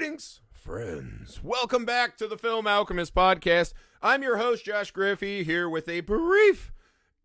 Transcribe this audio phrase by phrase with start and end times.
[0.00, 1.44] Greetings, friends.
[1.44, 3.74] Welcome back to the Film Alchemist podcast.
[4.00, 6.72] I'm your host, Josh Griffey, here with a brief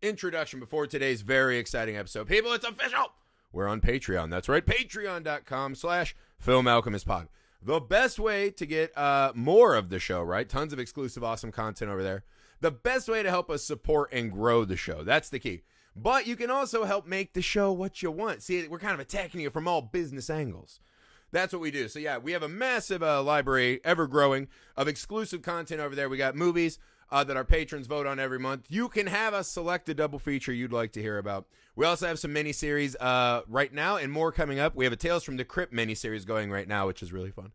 [0.02, 2.28] introduction before today's very exciting episode.
[2.28, 3.12] People, it's official.
[3.50, 4.28] We're on Patreon.
[4.28, 7.28] That's right, patreon.com slash Film Alchemist Pod.
[7.62, 10.46] The best way to get uh, more of the show, right?
[10.46, 12.24] Tons of exclusive, awesome content over there.
[12.60, 15.02] The best way to help us support and grow the show.
[15.02, 15.62] That's the key.
[15.96, 18.42] But you can also help make the show what you want.
[18.42, 20.78] See, we're kind of attacking you from all business angles.
[21.32, 21.88] That's what we do.
[21.88, 26.08] So yeah, we have a massive uh, library, ever growing, of exclusive content over there.
[26.08, 26.78] We got movies
[27.10, 28.66] uh, that our patrons vote on every month.
[28.68, 31.46] You can have us select a double feature you'd like to hear about.
[31.74, 34.74] We also have some miniseries uh, right now, and more coming up.
[34.74, 37.52] We have a Tales from the Crypt miniseries going right now, which is really fun.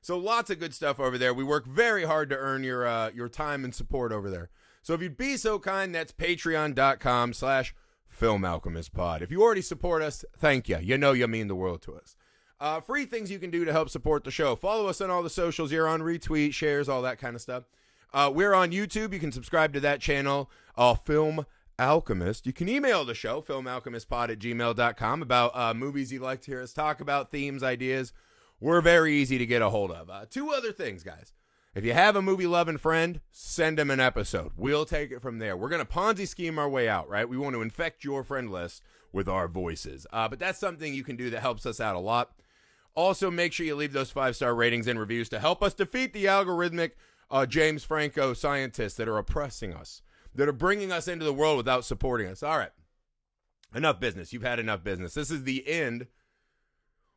[0.00, 1.34] So lots of good stuff over there.
[1.34, 4.50] We work very hard to earn your uh, your time and support over there.
[4.82, 7.74] So if you'd be so kind, that's patreon.com slash
[8.08, 9.22] Film Alchemist Pod.
[9.22, 10.78] If you already support us, thank you.
[10.80, 12.16] You know you mean the world to us.
[12.60, 14.56] Uh, free things you can do to help support the show.
[14.56, 15.70] Follow us on all the socials.
[15.70, 17.64] You're on retweet, shares, all that kind of stuff.
[18.12, 19.12] Uh, we're on YouTube.
[19.12, 21.46] You can subscribe to that channel, uh, Film
[21.78, 22.46] Alchemist.
[22.46, 26.62] You can email the show, filmalchemistpod at gmail.com, about uh, movies you'd like to hear
[26.62, 28.12] us talk about, themes, ideas.
[28.60, 30.10] We're very easy to get a hold of.
[30.10, 31.32] Uh, two other things, guys.
[31.74, 34.50] If you have a movie loving friend, send them an episode.
[34.56, 35.56] We'll take it from there.
[35.56, 37.28] We're going to Ponzi scheme our way out, right?
[37.28, 40.04] We want to infect your friend list with our voices.
[40.12, 42.32] Uh, but that's something you can do that helps us out a lot.
[42.98, 46.12] Also, make sure you leave those five star ratings and reviews to help us defeat
[46.12, 46.90] the algorithmic
[47.30, 50.02] uh, James Franco scientists that are oppressing us,
[50.34, 52.42] that are bringing us into the world without supporting us.
[52.42, 52.72] All right.
[53.72, 54.32] Enough business.
[54.32, 55.14] You've had enough business.
[55.14, 56.08] This is the end.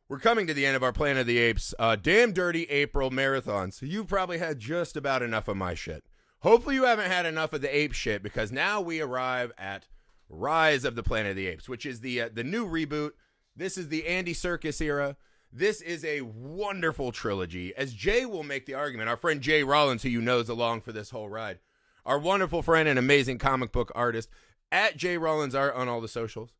[0.08, 3.10] We're coming to the end of our Planet of the Apes uh, damn dirty April
[3.10, 3.72] marathon.
[3.72, 6.04] So you've probably had just about enough of my shit.
[6.42, 9.88] Hopefully, you haven't had enough of the ape shit because now we arrive at
[10.28, 13.14] Rise of the Planet of the Apes, which is the uh, the new reboot.
[13.56, 15.16] This is the Andy Serkis era.
[15.54, 17.74] This is a wonderful trilogy.
[17.76, 20.80] As Jay will make the argument, our friend Jay Rollins, who you know is along
[20.80, 21.58] for this whole ride,
[22.06, 24.30] our wonderful friend and amazing comic book artist
[24.70, 26.54] at Jay Rollins Art on all the socials.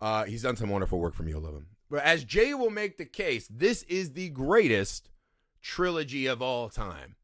[0.00, 1.32] Uh, he's done some wonderful work for me.
[1.32, 1.66] You'll love him.
[1.90, 5.10] But as Jay will make the case, this is the greatest
[5.60, 7.16] trilogy of all time.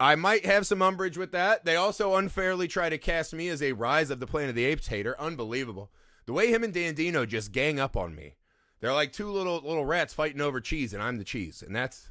[0.00, 1.64] I might have some umbrage with that.
[1.64, 4.64] They also unfairly try to cast me as a Rise of the Planet of the
[4.64, 5.14] Apes hater.
[5.18, 5.92] Unbelievable.
[6.26, 8.34] The way him and Dandino just gang up on me.
[8.80, 12.08] They're like two little little rats fighting over cheese, and I'm the cheese, and that's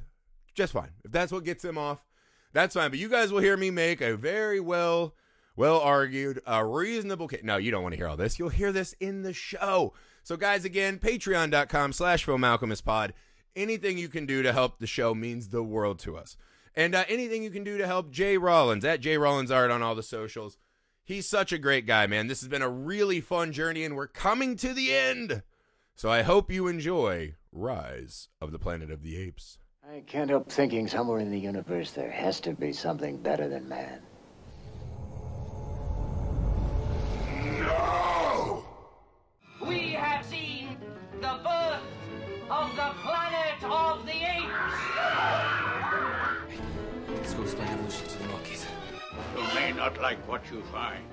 [0.53, 0.91] just fine.
[1.03, 2.03] If that's what gets them off,
[2.53, 2.89] that's fine.
[2.89, 5.13] But you guys will hear me make a very well
[5.57, 7.43] well argued, a reasonable case.
[7.43, 8.39] No, you don't want to hear all this.
[8.39, 9.93] You'll hear this in the show.
[10.23, 13.13] So, guys, again, patreon.com slash Alchemist Pod.
[13.55, 16.37] Anything you can do to help the show means the world to us.
[16.75, 19.81] And uh, anything you can do to help Jay Rollins at Jay Rollins Art on
[19.81, 20.57] all the socials.
[21.03, 22.27] He's such a great guy, man.
[22.27, 25.41] This has been a really fun journey, and we're coming to the end.
[25.97, 29.57] So I hope you enjoy Rise of the Planet of the Apes.
[29.83, 33.67] I can't help thinking somewhere in the universe there has to be something better than
[33.67, 34.03] man.
[37.61, 38.63] No!
[39.65, 40.77] We have seen
[41.13, 41.81] the birth
[42.47, 44.53] of the planet of the apes!
[47.09, 48.67] Let's go explain evolution to the monkeys.
[49.35, 51.03] You may not like what you find.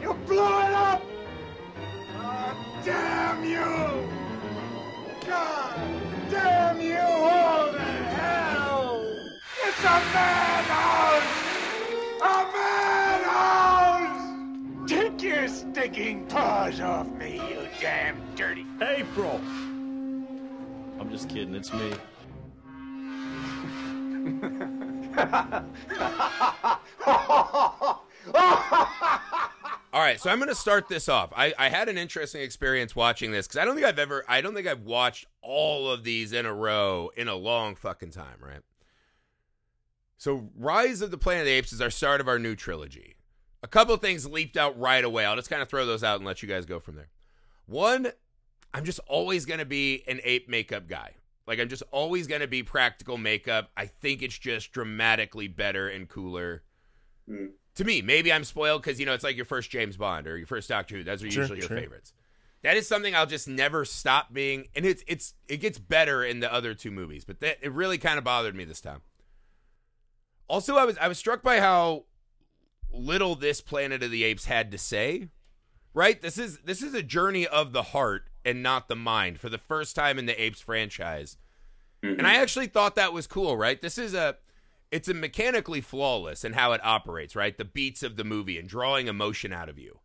[0.00, 1.02] You blew it up!
[2.14, 4.08] God damn you!
[5.26, 5.76] God
[6.30, 9.04] damn you all to hell!
[9.64, 11.34] It's a madhouse!
[12.22, 14.22] A madhouse!
[14.88, 18.64] Take your stinking paws off me, you damn dirty...
[18.80, 19.40] April!
[21.00, 21.92] I'm just kidding, it's me.
[29.93, 31.32] All right, so I'm going to start this off.
[31.36, 34.40] I, I had an interesting experience watching this because I don't think I've ever, I
[34.40, 38.38] don't think I've watched all of these in a row in a long fucking time,
[38.40, 38.60] right?
[40.16, 43.16] So, Rise of the Planet of the Apes is our start of our new trilogy.
[43.62, 45.24] A couple things leaped out right away.
[45.24, 47.08] I'll just kind of throw those out and let you guys go from there.
[47.66, 48.08] One,
[48.72, 51.12] I'm just always going to be an ape makeup guy.
[51.46, 53.70] Like, I'm just always going to be practical makeup.
[53.76, 56.62] I think it's just dramatically better and cooler.
[57.28, 57.46] Hmm.
[57.76, 60.36] To me, maybe I'm spoiled because, you know, it's like your first James Bond or
[60.36, 61.04] your first Doctor Who.
[61.04, 61.78] Those are Sure, usually your sure.
[61.78, 62.12] favorites.
[62.62, 64.68] That is something I'll just never stop being.
[64.74, 67.98] And it's, it's, it gets better in the other two movies, but that, it really
[67.98, 69.02] kind of bothered me this time.
[70.48, 72.04] Also, I was, I was struck by how
[72.92, 75.28] little this Planet of the Apes had to say.
[75.96, 76.20] Right?
[76.20, 79.58] This is this is a journey of the heart and not the mind for the
[79.58, 81.36] first time in the Apes franchise.
[82.02, 82.42] And I mm-hmm.
[82.42, 83.80] actually thought that was cool, right?
[83.80, 84.36] This is a
[84.94, 87.58] it's a mechanically flawless in how it operates, right?
[87.58, 89.98] The beats of the movie and drawing emotion out of you.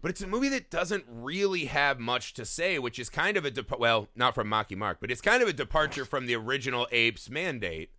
[0.00, 3.44] but it's a movie that doesn't really have much to say, which is kind of
[3.44, 6.36] a dep- well, not from Mocky Mark, but it's kind of a departure from the
[6.36, 7.90] original Apes mandate,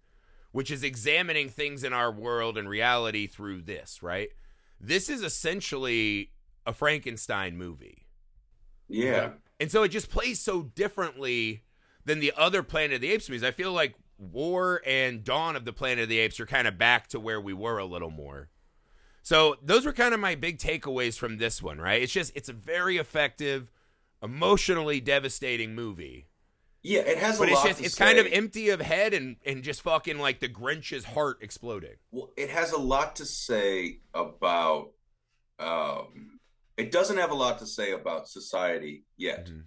[0.53, 4.29] which is examining things in our world and reality through this, right?
[4.79, 6.31] This is essentially
[6.65, 8.05] a Frankenstein movie.
[8.87, 9.31] Yeah.
[9.59, 11.63] And so it just plays so differently
[12.05, 13.43] than the other Planet of the Apes movies.
[13.43, 16.77] I feel like War and Dawn of the Planet of the Apes are kind of
[16.77, 18.49] back to where we were a little more.
[19.21, 22.01] So those were kind of my big takeaways from this one, right?
[22.01, 23.69] It's just it's a very effective,
[24.23, 26.27] emotionally devastating movie.
[26.83, 28.31] Yeah, it has But a it's lot just to it's kind of say.
[28.31, 31.95] empty of head and and just fucking like the Grinch's heart exploding.
[32.11, 34.91] Well, it has a lot to say about.
[35.59, 36.39] Um,
[36.77, 39.47] it doesn't have a lot to say about society yet.
[39.47, 39.63] Mhm.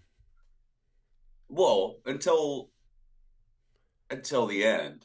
[1.49, 2.71] Well, until
[4.11, 5.05] until the end.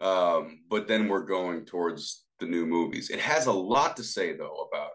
[0.00, 3.10] Um, but then we're going towards the new movies.
[3.10, 4.92] It has a lot to say though about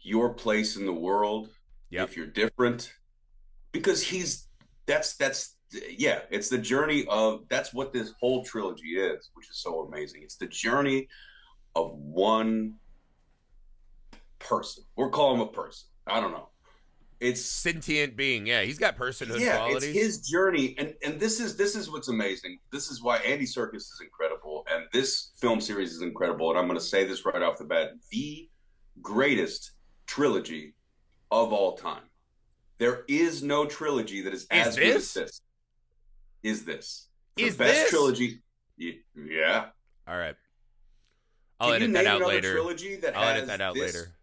[0.00, 1.50] your place in the world.
[1.90, 2.08] Yep.
[2.08, 2.92] If you're different,
[3.72, 4.48] because he's
[4.86, 5.56] that's that's
[5.96, 10.22] yeah, it's the journey of that's what this whole trilogy is, which is so amazing.
[10.22, 11.08] It's the journey
[11.74, 12.74] of one
[14.38, 14.84] person.
[14.96, 15.88] We'll call him a person.
[16.06, 16.48] I don't know.
[17.20, 19.88] It's Sentient being, yeah, he's got personhood yeah, qualities.
[19.88, 22.58] it's his journey, and and this is this is what's amazing.
[22.70, 26.50] This is why Andy Serkis is incredible, and this film series is incredible.
[26.50, 28.48] And I'm going to say this right off the bat: the
[29.02, 29.72] greatest
[30.06, 30.74] trilogy
[31.32, 32.02] of all time.
[32.78, 35.16] There is no trilogy that is, Is as good this?
[35.16, 35.40] as this.
[36.44, 37.90] Is this the Is best this?
[37.90, 38.42] trilogy?
[38.76, 39.66] Yeah.
[40.06, 40.36] All right.
[41.58, 42.52] I'll Can edit that out later.
[42.52, 44.14] Trilogy that I'll edit that out this- later.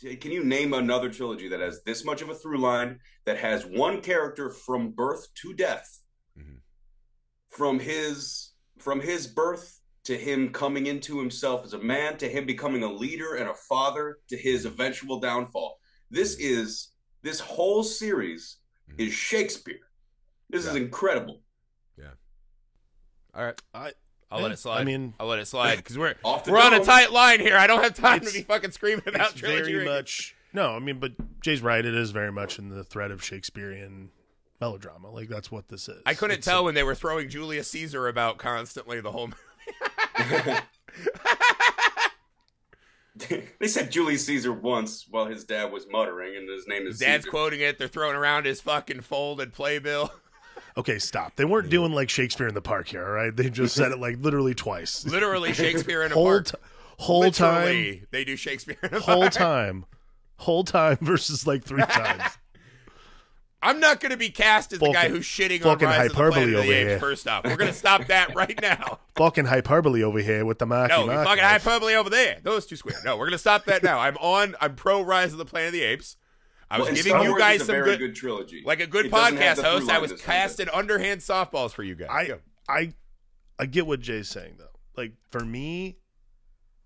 [0.00, 3.64] Can you name another trilogy that has this much of a through line that has
[3.64, 6.02] one character from birth to death,
[6.36, 6.60] Mhm.
[7.50, 8.50] from his
[8.80, 12.92] from his birth to him coming into himself as a man, to him becoming a
[12.92, 15.80] leader and a father, to his eventual downfall.
[16.10, 16.92] This is
[17.22, 18.58] this whole series
[18.98, 19.88] is Shakespeare.
[20.50, 21.42] This is incredible.
[21.96, 22.14] Yeah.
[23.32, 23.62] All right.
[23.72, 23.92] I,
[24.34, 24.80] I'll let it slide.
[24.80, 27.56] I mean- I'll let it slide because we're Off we're on a tight line here.
[27.56, 29.72] I don't have time to be fucking screaming about it's trilogy.
[29.72, 29.94] very rankings.
[29.94, 30.70] much no.
[30.74, 31.84] I mean, but Jay's right.
[31.84, 34.10] It is very much in the thread of Shakespearean
[34.60, 35.10] melodrama.
[35.10, 36.02] Like that's what this is.
[36.06, 39.28] I couldn't It's tell a- when they were throwing Julius Caesar about constantly the whole
[39.28, 40.54] movie.
[43.60, 47.24] they said Julius Caesar once while his dad was muttering, and his name is Dad's
[47.24, 47.30] Caesar.
[47.30, 47.78] quoting it.
[47.78, 50.12] They're throwing around his fucking folded playbill.
[50.76, 51.36] okay, stop.
[51.36, 53.04] They weren't doing like Shakespeare in the Park here.
[53.04, 55.04] All right, they just said it like literally twice.
[55.06, 56.46] Literally Shakespeare in a whole park.
[56.46, 56.58] t-
[56.98, 59.32] whole time, they do Shakespeare in a whole park.
[59.32, 59.84] time,
[60.38, 62.22] whole time versus like three times.
[63.62, 66.18] I'm not going to be cast as the guy who's shitting on Rise of the
[66.18, 66.88] hyperbole Planet of the over Apes.
[66.90, 66.98] here.
[66.98, 68.98] First off, we're going to stop that right now.
[69.16, 71.24] Fucking hyperbole over here with the Maki No, Maki.
[71.24, 72.40] fucking hyperbole over there.
[72.42, 72.96] Those two square.
[73.06, 74.00] No, we're gonna stop that now.
[74.00, 74.54] I'm on.
[74.60, 76.16] I'm pro Rise of the Planet of the Apes.
[76.70, 79.12] I was Well, giving Star you guys some very good, trilogy, like a good It
[79.12, 79.88] podcast host.
[79.90, 80.36] I was this one does.
[80.36, 82.08] casting underhand softballs for you guys.
[82.10, 82.38] I Go.
[82.68, 82.94] I
[83.58, 84.70] I get what Jay's saying though.
[84.96, 85.98] Like for me,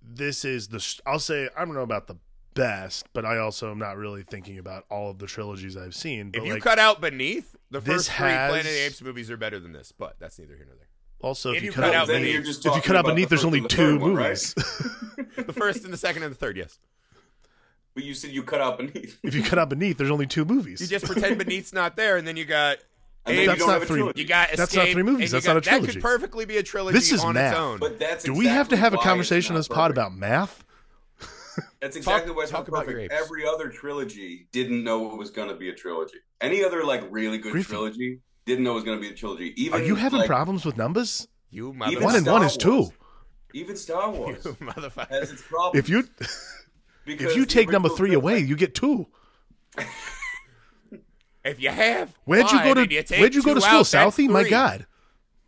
[0.02, 2.16] this is the I'll say I don't know about the
[2.54, 6.30] best, but I also am not really thinking about all of the trilogies I've seen.
[6.30, 9.02] But If you like, cut out Beneath, the first three has- Planet of the Apes
[9.02, 9.92] movies are better than this.
[9.92, 10.88] But that's neither here nor there.
[11.20, 13.28] also if if you you cut cut out out Beneath- if you cut out beneath,
[13.28, 14.28] the there's only and the two third one, right?
[14.30, 14.54] movies.
[15.46, 16.56] The first and the second and the third.
[16.56, 16.78] Yes.
[17.99, 19.19] But you said you cut out beneath.
[19.25, 20.81] if you cut out beneath, there's only two movies.
[20.81, 22.79] You just pretend Beneath's not there, and then you got.
[23.27, 24.21] And then Apes, you That's don't not have a three- trilogy.
[24.23, 25.15] You got That's not Escape, three movies.
[25.15, 25.87] and you That's got- not a trilogy.
[25.87, 26.00] That trilogy.
[26.00, 27.52] could perfectly be a trilogy This is on math.
[27.55, 27.78] its own.
[27.81, 29.83] But that's Do we have to exactly have a why conversation on it's this not
[29.83, 29.99] pod perfect.
[30.07, 30.64] about math?
[31.81, 33.12] That's exactly why it's talk not about your perfect.
[33.12, 33.23] apes.
[33.25, 36.19] Every other trilogy didn't know it was going to be a trilogy.
[36.40, 37.71] Any other like really good Griffin.
[37.75, 39.52] trilogy didn't know it was going to be a trilogy.
[39.61, 41.26] Even Are you having like, problems with numbers?
[41.50, 42.02] You Even motherfucker.
[42.05, 42.57] One and Star one is Wars.
[42.90, 42.93] two.
[43.55, 45.09] Even Star You Wars motherfucker.
[45.09, 45.78] has its problems.
[45.78, 46.05] If you
[47.09, 49.07] because if you take number three film- away, you get two.
[51.45, 54.29] If you have, Where'd you go to you Where'd you go to school, out, Southie?
[54.29, 54.47] My.
[54.49, 54.87] God.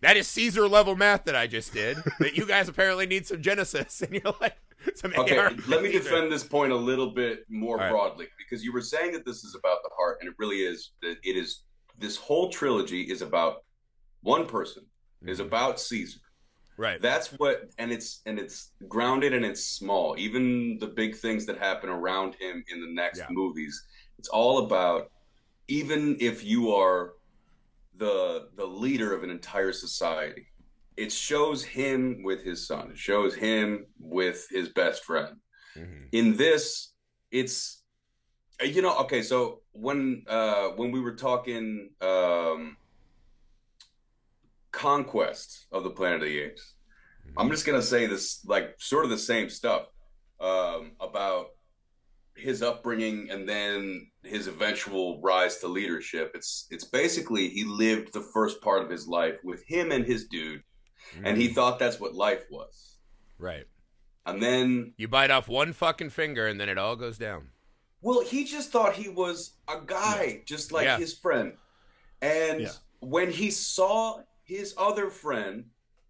[0.01, 1.99] That is Caesar level math that I just did.
[2.21, 4.57] that you guys apparently need some Genesis, and you're like
[4.95, 7.91] some Okay, AR let me defend this point a little bit more All right.
[7.91, 10.93] broadly because you were saying that this is about the heart, and it really is.
[11.03, 11.65] That it is.
[11.99, 13.57] This whole trilogy is about
[14.23, 14.85] one person.
[15.27, 15.49] Is Mm-hmm.
[15.49, 16.21] about Caesar.
[16.81, 16.99] Right.
[16.99, 20.15] That's what, and it's and it's grounded and it's small.
[20.19, 23.27] Even the big things that happen around him in the next Yeah.
[23.29, 23.85] movies,
[24.19, 25.13] it's all about.
[25.69, 27.13] Even if you are
[27.95, 30.47] the the leader of an entire society,
[30.97, 32.93] it shows him with his son.
[32.93, 35.37] It shows him with his best friend.
[35.77, 36.09] Mhm.
[36.13, 36.95] In this,
[37.31, 37.85] it's
[38.65, 39.23] you know okay.
[39.23, 42.79] So when uh when we were talking um
[44.73, 46.75] conquest of the planet of the apes
[47.37, 49.87] i'm just gonna say this like sort of the same stuff
[50.41, 51.47] um about
[52.37, 56.31] his upbringing and then his eventual rise to leadership.
[56.35, 60.27] It's it's basically he lived the first part of his life with him and his
[60.27, 60.63] dude,
[61.23, 62.97] and he thought that's what life was.
[63.37, 63.67] Right.
[64.25, 67.49] And then, You bite off one fucking finger and then it all goes down.
[68.01, 70.97] well, he just thought he was a guy, just like Yeah.
[70.97, 71.55] his friend.
[72.23, 72.73] And Yeah.
[73.01, 74.21] when he saw
[74.51, 75.67] his other friend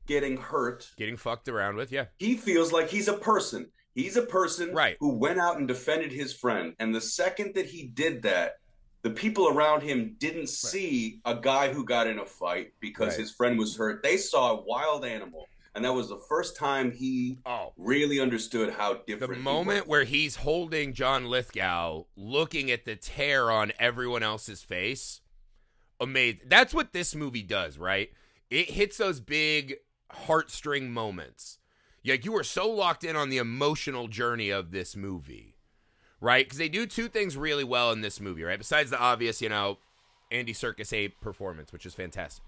[0.07, 2.07] getting hurt, Getting fucked around with, yeah.
[2.19, 3.71] he feels like he's a person.
[3.95, 4.97] He's a person Right.
[4.99, 6.75] who went out and defended his friend.
[6.79, 8.55] And the second that he did that,
[9.03, 13.21] the people around him didn't see a guy who got in a fight because Right.
[13.21, 14.03] his friend was hurt.
[14.03, 15.47] They saw a wild animal.
[15.75, 17.73] And that was the first time he Oh.
[17.77, 22.97] really understood how The different he moment where he's holding John Lithgow, looking at the
[22.97, 25.21] tear on everyone else's face,
[26.01, 26.41] amazing.
[26.47, 28.11] That's what this movie does, right?
[28.51, 29.77] It hits those big
[30.27, 31.59] heartstring moments.
[32.05, 35.55] Like you are so locked in on the emotional journey of this movie,
[36.21, 36.45] right?
[36.45, 38.59] Because they do two things really well in this movie, right?
[38.59, 39.79] Besides the obvious, you know,
[40.31, 42.45] Andy Serkis A performance, which is fantastic.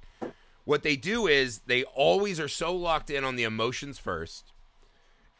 [0.65, 4.53] What they do is they always are so locked in on the emotions first.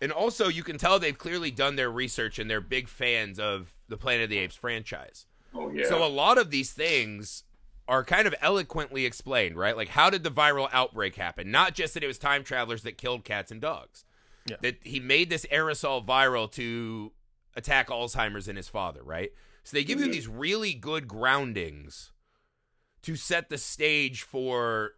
[0.01, 3.73] And also, you can tell they've clearly done their research and they're big fans of
[3.89, 5.27] the Planet of the Apes franchise.
[5.55, 5.89] Oh yeah.
[5.89, 7.45] So a lot of these things
[7.89, 9.77] are kind of eloquently explained, right?
[9.77, 11.51] Like how did the viral outbreak happen?
[11.51, 14.05] Not just that it was time travelers that killed cats and dogs.
[14.47, 14.57] Yeah.
[14.63, 17.13] That he made this aerosol viral to
[17.55, 19.31] attack Alzheimer's in his father, right?
[19.63, 20.13] So they give you mm-hmm.
[20.13, 22.11] these really good groundings
[23.03, 24.93] to set the stage for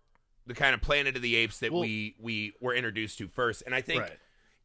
[0.47, 3.63] the kind of Planet of the Apes that Well- we we were introduced to first.
[3.67, 4.19] And I think Right.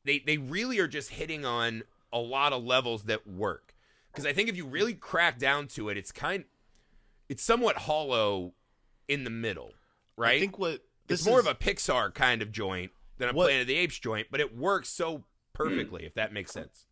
[0.06, 3.76] they they really are just hitting on a lot of levels that work
[4.12, 6.46] because I think if you really crack down to it, it's kind
[7.30, 8.54] it's somewhat hollow
[9.08, 9.74] in the middle,
[10.18, 10.36] right?
[10.36, 13.46] I think what it's more is, of a Pixar kind of joint than a What-
[13.46, 16.86] Planet of the Apes joint, but it works so perfectly if that makes sense.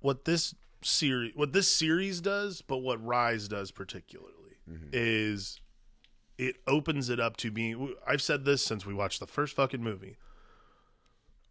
[0.00, 4.32] what this series what this series does, but what Rise does particularly
[4.70, 4.88] Mm-hmm.
[4.92, 5.60] is
[6.38, 9.80] it opens it up to being I've said this since we watched the first fucking
[9.82, 10.16] movie.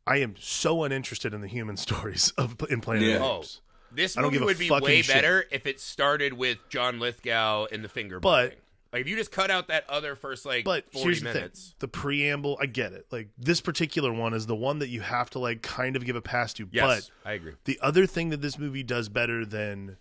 [0.07, 3.15] I am so uninterested in the human stories of in Planet Yeah.
[3.15, 3.61] of the Oh, Apes.
[3.95, 5.15] This movie would be way shit.
[5.15, 8.59] better if it started with John Lithgow and the finger But- biting.
[8.93, 11.59] like if you just cut out that other first like But forty here's minutes.
[11.61, 12.57] the thing: the preamble.
[12.61, 13.07] I get it.
[13.11, 16.15] Like this particular one is the one that you have to like kind of give
[16.15, 16.67] a pass to.
[16.71, 17.53] Yes, But I agree.
[17.65, 19.97] the other thing that this movie does better than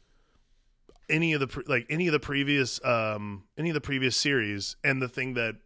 [1.09, 4.77] any of the pre- like any of the previous um any of the previous series
[4.83, 5.57] and the thing that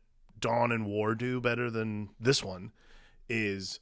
[0.40, 2.72] Dawn and War do better than this one
[3.28, 3.78] is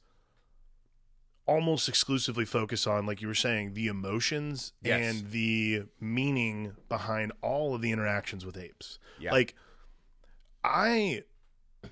[1.47, 4.99] almost exclusively focus on like you were saying the emotions Yes.
[5.15, 8.99] and the meaning behind all of the interactions with apes.
[9.19, 9.31] Yeah.
[9.31, 9.55] Like
[10.63, 11.23] I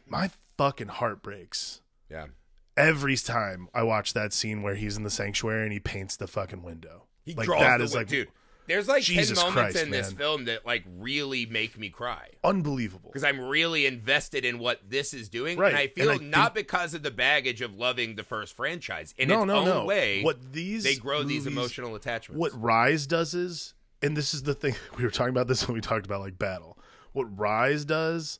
[0.07, 2.27] my fucking heart breaks Yeah.
[2.75, 6.27] every time I watch that scene where he's in the sanctuary and he paints the
[6.27, 7.03] fucking window.
[7.23, 8.27] He like draws that the is like dude.
[8.67, 12.29] There's like Jesus ten moments Christ, in this film that like really make me cry
[12.43, 13.09] unbelievable.
[13.11, 16.17] because I'm really invested in what this is doing, Right, and I and feel I
[16.17, 19.13] not because of the baggage of loving the first franchise.
[19.17, 19.85] In no, its no, own no.
[19.85, 22.39] way, what these they grow these emotional attachments.
[22.39, 25.75] What Rise does is, and this is the thing we were talking about this when
[25.75, 26.77] we talked about like Battle.
[27.13, 28.39] What Rise does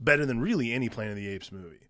[0.00, 1.88] better than really any Planet of the Apes movie,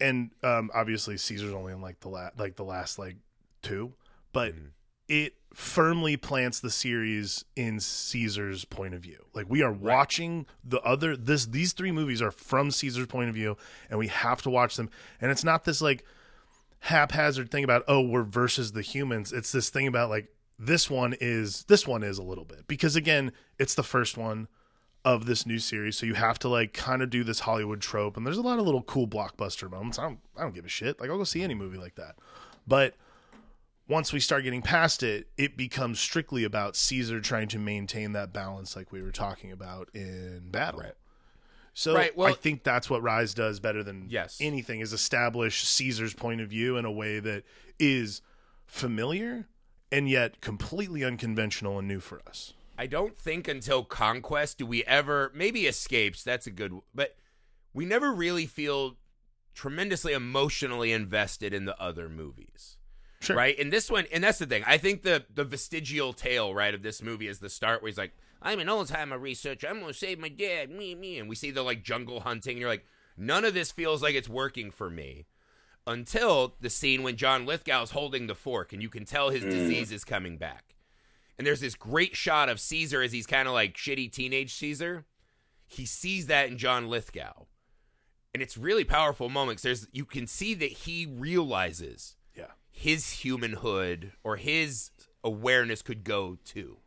[0.00, 3.16] and um, obviously Caesar's only in like the la- like the last like
[3.62, 3.92] two,
[4.32, 4.66] but Mm-hmm.
[5.08, 9.24] it firmly plants the series in Caesar's point of view.
[9.34, 13.34] Like we are watching the other this these three movies are from Caesar's point of
[13.34, 13.56] view,
[13.88, 14.90] and we have to watch them.
[15.20, 16.04] And it's not this like
[16.84, 19.32] haphazard thing about oh we're versus the humans.
[19.32, 20.28] It's this thing about like
[20.58, 24.48] this one is this one is a little bit because again it's the first one
[25.04, 28.16] of this new series, so you have to like kind of do this Hollywood trope.
[28.16, 29.98] And there's a lot of little cool blockbuster moments.
[29.98, 31.00] I don't I don't give a shit.
[31.00, 32.16] Like I'll go see any movie like that,
[32.66, 32.94] but
[33.90, 38.32] once we start getting past it, it becomes strictly about Caesar trying to maintain that
[38.32, 40.84] balance, like we were talking about in Battle.
[41.74, 44.38] So Right, well- I think that's what Rise does better than Yes.
[44.40, 47.44] anything is establish Caesar's point of view in a way that
[47.78, 48.22] is
[48.66, 49.48] familiar
[49.90, 52.54] and yet completely unconventional and new for us.
[52.78, 56.22] I don't think until Conquest do we ever maybe Escapes.
[56.22, 57.16] That's a good, but
[57.74, 58.96] we never really feel
[59.54, 62.76] tremendously emotionally invested in the other movies.
[63.20, 63.36] Sure.
[63.36, 63.58] Right?
[63.58, 64.64] And this one, and that's the thing.
[64.66, 67.98] I think the the vestigial tail, right, of this movie is the start where he's
[67.98, 68.12] like,
[68.42, 69.68] I'm an old timer researcher.
[69.68, 70.70] I'm going to save my dad.
[70.70, 71.18] Me, me.
[71.18, 72.52] And we see the like jungle hunting.
[72.52, 72.86] And you're like,
[73.16, 75.26] none of this feels like it's working for me
[75.86, 79.50] until the scene when John Lithgow's holding the fork and you can tell his mm.
[79.50, 80.74] disease is coming back.
[81.36, 85.06] And there's this great shot of Caesar as he's kind of like shitty teenage Caesar.
[85.66, 87.44] He sees that in John Lithgow.
[88.32, 89.62] And it's really powerful moments.
[89.62, 92.16] There's you can see that he realizes.
[92.80, 94.90] His humanhood or his
[95.22, 96.78] awareness could go to.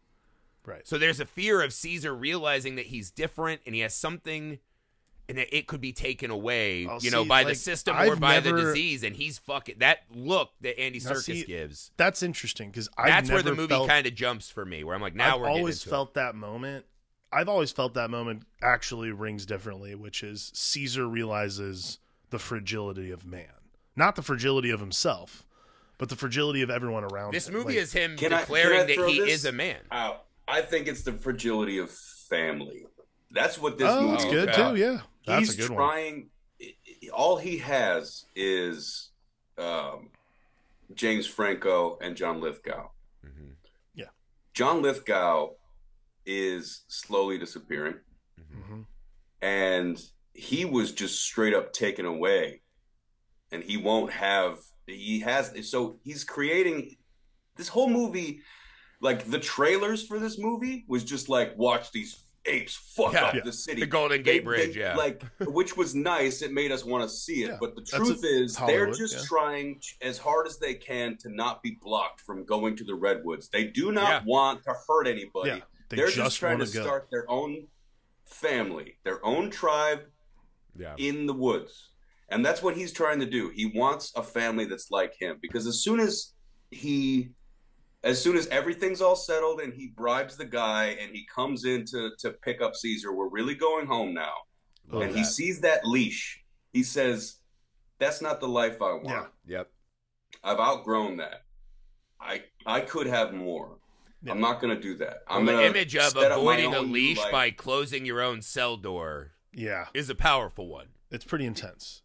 [0.65, 0.87] Right.
[0.87, 4.57] So there's a fear of Caesar realizing that he's different and he has something
[5.29, 8.13] and that it could be taken away, Well, you know, see, by the system or
[8.13, 11.91] I've by the disease and he's fucking that look that Andy Serkis see, gives.
[11.95, 15.13] That's interesting because That's where the movie kind of jumps for me where I'm like
[15.13, 16.85] now I've we're always felt that moment.
[17.31, 21.99] I've always felt that moment actually rings differently, which is Caesar realizes
[22.31, 25.45] the fragility of man, not the fragility of himself,
[25.97, 27.33] but the fragility of everyone around.
[27.33, 27.53] This him.
[27.53, 29.79] movie Like, is him Can I- declaring can I that he this is a man.
[29.91, 30.25] out.
[30.47, 32.85] I think it's the fragility of family.
[33.31, 34.75] That's what this oh, movie that's is good about.
[34.75, 34.81] too.
[34.81, 35.77] Yeah, that's He's a good one.
[35.77, 36.29] trying.
[37.13, 39.11] All he has is
[39.57, 40.09] um,
[40.93, 42.89] James Franco and John Lithgow.
[43.25, 43.51] Mm-hmm.
[43.95, 44.05] Yeah.
[44.53, 45.49] John Lithgow
[46.25, 47.95] is slowly disappearing,
[48.39, 48.85] Mhm.
[49.41, 50.01] and
[50.33, 52.61] he was just straight up taken away,
[53.51, 54.59] and he won't have.
[54.87, 56.97] He has so he's creating
[57.55, 58.41] this whole movie.
[59.01, 63.25] Like the trailers for this movie was just like watch these apes fuck Yeah.
[63.25, 63.41] up Yeah.
[63.45, 64.95] the city, The Golden They- Gate Bridge, they- yeah.
[64.97, 66.41] like which was nice.
[66.41, 67.57] It made us want to see it, Yeah.
[67.61, 71.77] but the truth is they're just trying as hard as they can to not be
[71.81, 73.47] blocked from going to the redwoods.
[73.49, 75.63] They do not want to hurt anybody.
[75.89, 76.81] They They're just just trying to go.
[76.81, 77.67] start their own
[78.25, 80.01] family, their own tribe
[80.77, 80.95] Yeah.
[80.97, 81.91] in the woods.
[82.33, 83.51] And that's what he's trying to do.
[83.53, 86.33] He wants a family that's like him because as soon as
[86.71, 87.29] he
[88.03, 91.85] as soon as everything's all settled and he bribes the guy and he comes in
[91.85, 94.33] to, to pick up Caesar, we're really going home now.
[94.89, 96.43] Love and he sees that leash.
[96.73, 97.35] He says,
[97.99, 99.07] That's not the life I want.
[99.07, 99.25] Yeah.
[99.45, 99.69] Yep.
[100.43, 101.43] I've outgrown that.
[102.19, 103.77] I I could have more.
[104.23, 104.31] Yeah.
[104.31, 105.17] I'm not gonna do that.
[105.27, 107.31] I'm the image of set up my avoiding a leash life.
[107.31, 110.87] by closing your own cell door Yeah, is a powerful one.
[111.11, 112.01] it's pretty intense.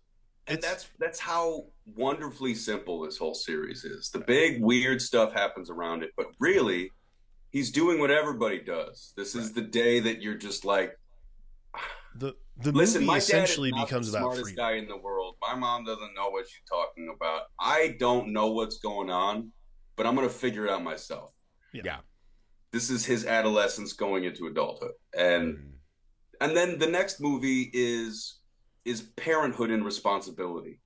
[0.49, 4.11] And It's- that's that's how wonderfully simple this whole series is.
[4.11, 6.91] The big weird stuff happens around it, but really,
[7.51, 9.13] he's doing what everybody does.
[9.17, 10.99] This is the day that you're just like,
[12.17, 14.65] The the listen, movie my dad essentially is not becomes the about smartest freedom.
[14.65, 15.37] guy in the world.
[15.41, 17.43] My mom doesn't know what she's talking about.
[17.61, 19.53] I don't know what's going on,
[19.97, 21.31] but I'm gonna figure it out myself.
[21.73, 21.83] Yeah.
[21.85, 21.99] Yeah.
[22.73, 25.73] This is his adolescence going into adulthood, and Mm.
[26.41, 28.38] and then the next movie is
[28.89, 30.81] is parenthood and responsibility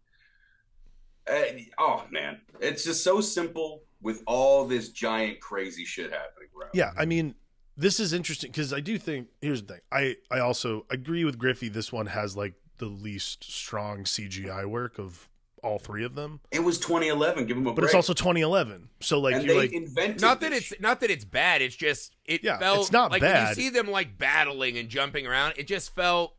[1.31, 1.43] Uh,
[1.79, 6.91] oh man it's just so simple with all this giant crazy shit happening around Yeah,
[6.99, 7.37] I mean,
[7.77, 9.83] this is interesting because I do think here's the thing.
[9.93, 11.69] I I also agree with Griffey.
[11.69, 15.29] This one has like the least strong CGI work of
[15.63, 18.89] all three of them, it was 2011 give them a but it's also 2011.
[18.99, 21.63] So like and you're they like, invented Not that this it's not that it's bad.
[21.63, 23.57] It's just it Yeah, felt it's not like when bad.
[23.57, 25.55] you see them like battling and jumping around.
[25.57, 26.35] It just felt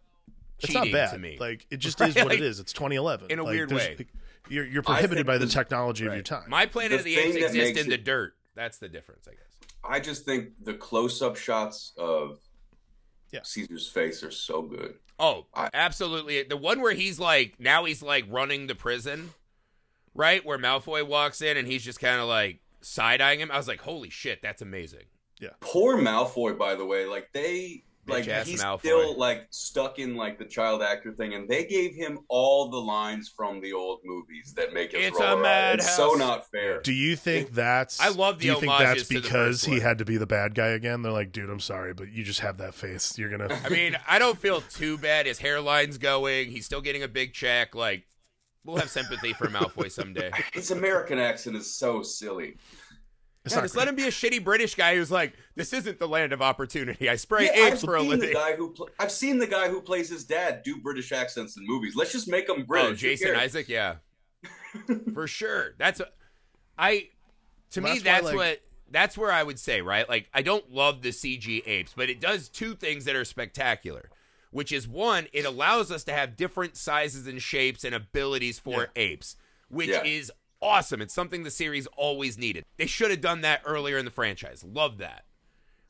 [0.60, 1.12] it's not bad.
[1.14, 1.38] to me.
[1.40, 2.10] Like it just Right?
[2.10, 2.60] is what Like, it is.
[2.60, 3.96] It's 2011 in a Like, weird way.
[3.98, 4.08] like,
[4.50, 6.50] you're you're prohibited by the this- technology of your time.
[6.50, 8.36] My Planet The of the thing Apes that exist makes in the it- dirt.
[8.56, 9.40] That's the difference, I guess.
[9.84, 12.40] i just think the close-up shots of
[13.32, 13.40] Yeah.
[13.44, 16.44] caesar's face are so good Oh, I- absolutely.
[16.44, 19.32] The one where he's like now he's like running the prison,
[20.16, 20.44] right?
[20.46, 23.52] Where Malfoy walks in and he's just kind of like side eyeing him.
[23.52, 25.06] I was like, holy shit, that's amazing.
[25.40, 25.50] Yeah.
[25.62, 28.80] Poor malfoy by the way like they like he's Malfoy.
[28.80, 32.78] still like stuck in like the child actor thing and they gave him all the
[32.78, 35.76] lines from the old movies that make us It's roll a our eyes.
[35.76, 38.00] it's so not fair Do you think that's?
[38.02, 40.68] I love the Do you think that's because he had to be the bad guy
[40.70, 41.02] again?
[41.02, 43.18] They're like, dude, I'm sorry, but you just have that face.
[43.18, 43.58] You're gonna.
[43.66, 45.26] I mean, I don't feel too bad.
[45.26, 46.52] His hairline's going.
[46.52, 47.74] He's still getting a big check.
[47.76, 48.06] Like,
[48.66, 50.32] we'll have sympathy for Malfoy someday.
[50.54, 52.58] his american accent is so silly
[53.46, 53.80] It's Yeah, just great.
[53.82, 57.10] let him be a shitty British guy who's like, this isn't the land of opportunity.
[57.10, 59.48] I spray Yeah, apes I've for a seen the guy who pl- I've seen the
[59.48, 61.94] guy who plays his dad do British accents in movies.
[61.96, 62.92] Let's just make him oh, British.
[62.92, 63.40] Oh, Jason cares?
[63.40, 63.96] Isaac, yeah,
[65.14, 65.74] for sure.
[65.78, 66.08] That's a,
[66.78, 67.10] I.
[67.72, 70.08] To Well, me, that's why, that's like- what that's where I would say, right?
[70.08, 74.10] Like, I don't love the CG apes, but it does two things that are spectacular.
[74.52, 78.82] Which is one, it allows us to have different sizes and shapes and abilities for
[78.82, 78.88] Yeah.
[79.04, 79.36] apes,
[79.68, 80.04] which Yeah.
[80.04, 80.32] is
[80.64, 81.02] awesome.
[81.02, 82.66] It's something the series always needed.
[82.78, 84.64] They should have done that earlier in the franchise.
[84.64, 85.26] Love that.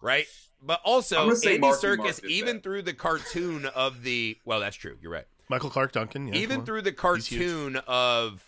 [0.01, 0.25] Right?
[0.62, 2.63] But also, gonna Andy Serkis, even that.
[2.63, 4.97] through the cartoon of the well, that's true.
[5.01, 5.25] You're right.
[5.49, 6.27] Michael Clarke Duncan.
[6.27, 8.43] Yeah, even through the cartoon of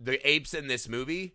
[0.00, 1.34] the apes in this movie,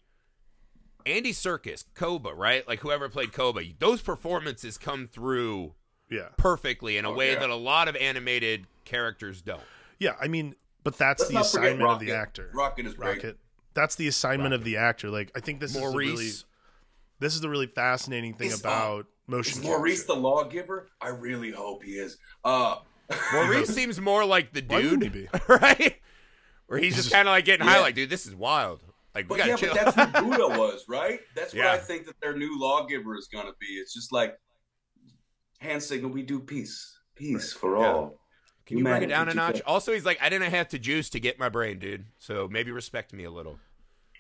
[1.05, 2.67] Andy Serkis, Koba, right?
[2.67, 5.73] Like whoever played Koba, those performances come through
[6.09, 7.39] Yeah, perfectly in a Oh, way yeah.
[7.39, 9.61] that a lot of animated characters don't.
[9.99, 10.15] yeah.
[10.19, 12.49] I mean, but that's Let's the assignment of the actor.
[12.53, 13.17] Rocket is great.
[13.17, 13.37] Rocket.
[13.77, 15.09] That's the assignment of the actor.
[15.09, 16.29] Like, I think this is the really.
[17.19, 19.59] This is the really fascinating thing Is, uh, about motion.
[19.59, 20.13] Is Maurice capture.
[20.15, 20.87] the lawgiver?
[21.01, 22.17] I really hope he is.
[22.43, 22.77] Uh,
[23.33, 25.27] Maurice seems more like the Why dude, he be?
[25.47, 25.95] right?
[26.67, 28.81] Where he's just kind of like getting high, like, dude, this is wild.
[29.15, 29.73] Like we But gotta yeah, chill.
[29.73, 31.19] but that's who Buddha was, right?
[31.35, 33.65] That's what I think that their new lawgiver is going to be.
[33.67, 34.37] It's just like
[35.59, 36.11] hand signal.
[36.11, 37.87] We do peace, peace for Yeah.
[37.93, 38.19] all.
[38.67, 39.53] Can you bring it down a notch?
[39.55, 39.69] together.
[39.69, 42.05] Also, he's like, I didn't have to juice to get my brain, dude.
[42.19, 43.57] So maybe respect me a little.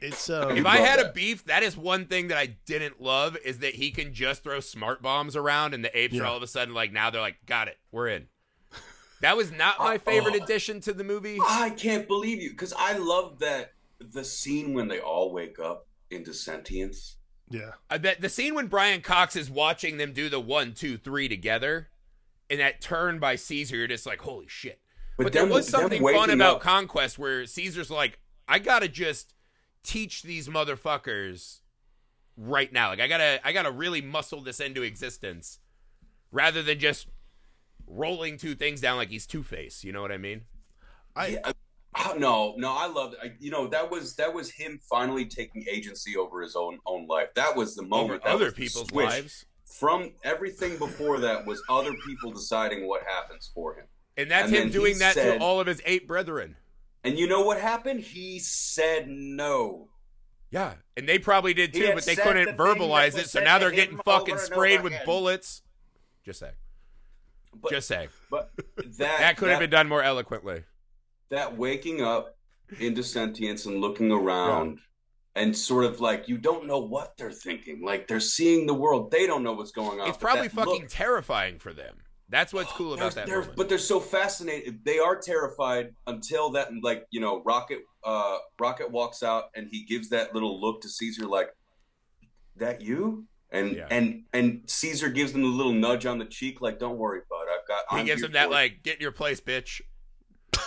[0.01, 3.35] It's uh, If I had a beef, that is one thing that I didn't love
[3.43, 6.43] is that he can just throw smart bombs around and the apes are all of
[6.43, 8.27] a sudden like now they're like, got it, we're in.
[9.21, 10.43] That was not my favorite Oh.
[10.43, 11.39] addition to the movie.
[11.41, 15.87] I can't believe you because I love that the scene when they all wake up
[16.11, 17.15] into sentience.
[17.49, 17.71] yeah.
[17.89, 21.27] I bet the scene when Brian Cox is watching them do the one, two, three
[21.27, 21.89] together,
[22.49, 24.79] and that turn by Caesar, you're just like, holy shit.
[25.17, 29.33] But, But there was something fun about up- Conquest where Caesar's like, I gotta just
[29.87, 31.61] teach these motherfuckers
[32.35, 32.89] right now.
[32.89, 35.59] Like I gotta I gotta really muscle this into existence
[36.31, 37.07] rather than just
[37.87, 39.83] rolling two things down like he's Two Face.
[39.83, 40.41] You know what I mean?
[41.15, 41.39] I Yeah,
[41.95, 43.15] uh, no, no, I loved.
[43.23, 47.07] I, you know, that was that was him finally taking agency over his own own
[47.07, 47.33] life.
[47.33, 48.23] That was the moment.
[48.23, 49.05] That other people's switch.
[49.05, 49.45] lives.
[49.65, 53.85] From everything before that was other people deciding what happens for him.
[54.15, 56.55] And that's And him doing that said- to all of his eight brethren.
[57.03, 58.01] And you know what happened?
[58.01, 59.89] He said no.
[60.51, 63.71] Yeah, and they probably did too, but they couldn't the verbalize it, so now they're
[63.71, 65.05] getting fucking sprayed with again.
[65.05, 65.61] bullets.
[66.25, 66.51] Just say.
[67.61, 68.07] But Just say.
[68.29, 70.63] but that That could have been done more eloquently.
[71.29, 72.37] that waking up
[72.79, 74.79] into sentience and looking around
[75.35, 77.83] and sort of like you don't know what they're thinking.
[77.83, 79.11] Like they're seeing the world.
[79.11, 80.07] They don't know what's going on.
[80.07, 81.95] It's probably fucking look- terrifying for them.
[82.29, 84.83] That's what's cool about They're- that they're- But they're so fascinated.
[84.83, 87.79] They are terrified until that, like you know, Rocket.
[88.03, 91.49] Uh, Rocket walks out and he gives that little look to Caesar, like,
[92.57, 93.87] "That you?" And Yeah.
[93.89, 97.47] and and Caesar gives him a little nudge on the cheek, like, "Don't worry, bud.
[97.49, 99.79] I've got." he I'm gives him that you." like, get in your place, bitch.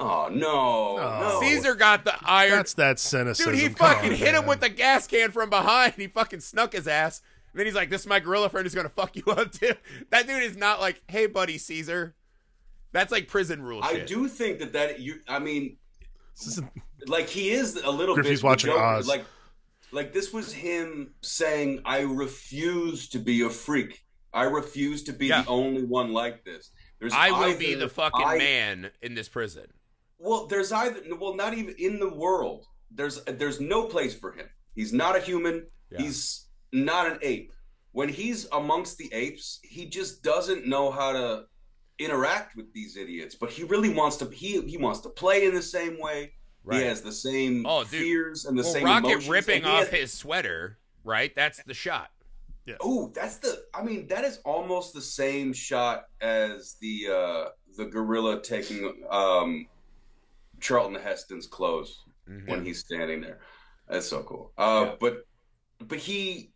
[0.00, 1.20] "Oh no, Oh.
[1.20, 2.50] no." Caesar got the iron.
[2.56, 3.52] That's that cynicism.
[3.52, 5.94] Dude, he Come fucking on, hit him with the gas can from behind.
[5.94, 7.20] He fucking snuck his ass.
[7.52, 9.72] And then he's like, "This is my gorilla friend who's gonna fuck you up too."
[10.10, 12.14] That dude is not like, "Hey, buddy, Caesar."
[12.92, 14.06] That's like prison rule I shit.
[14.08, 15.20] do think that that you.
[15.28, 15.76] I mean,
[17.06, 18.82] like he is a little Griffey's bit the watching Joker.
[18.82, 19.06] Oz.
[19.08, 19.24] Like,
[19.92, 24.02] like this was him saying, "I refuse to be a freak.
[24.32, 25.42] I refuse to be Yeah.
[25.42, 29.28] the only one like this." There's I will be the fucking I- man in this
[29.28, 29.66] prison.
[30.18, 32.66] Well, there's either well, not even in the world.
[32.90, 34.46] There's there's no place for him.
[34.74, 35.66] He's not a human.
[35.90, 36.02] Yeah.
[36.02, 37.52] He's not an ape.
[37.92, 41.44] When he's amongst the apes, he just doesn't know how to
[41.98, 43.34] interact with these idiots.
[43.34, 44.26] But he really wants to.
[44.26, 46.32] He he wants to play in the same way.
[46.62, 46.80] Right.
[46.80, 47.90] He has the same Oh, dude.
[48.02, 49.28] fears and the well, same Rocket emotions.
[49.28, 51.34] ripping off has- his sweater, right?
[51.34, 52.10] That's the shot.
[52.80, 53.64] Oh, that's the.
[53.74, 59.66] I mean, that is almost the same shot as the uh the gorilla taking um
[60.60, 62.46] Charlton Heston's clothes Mhm.
[62.48, 63.40] when he's standing there.
[63.88, 64.52] That's so cool.
[64.56, 64.96] Uh, Yeah.
[65.00, 65.26] but
[65.80, 66.52] but he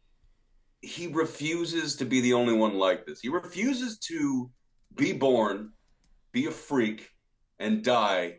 [0.85, 3.20] he refuses to be the only one like this.
[3.20, 4.51] He refuses to
[4.94, 5.73] be born,
[6.33, 7.11] be a freak,
[7.59, 8.37] and die,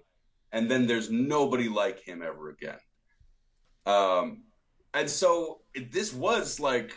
[0.52, 2.80] and then there's nobody like him ever again.
[3.86, 4.44] Um,
[4.94, 6.94] and so this was like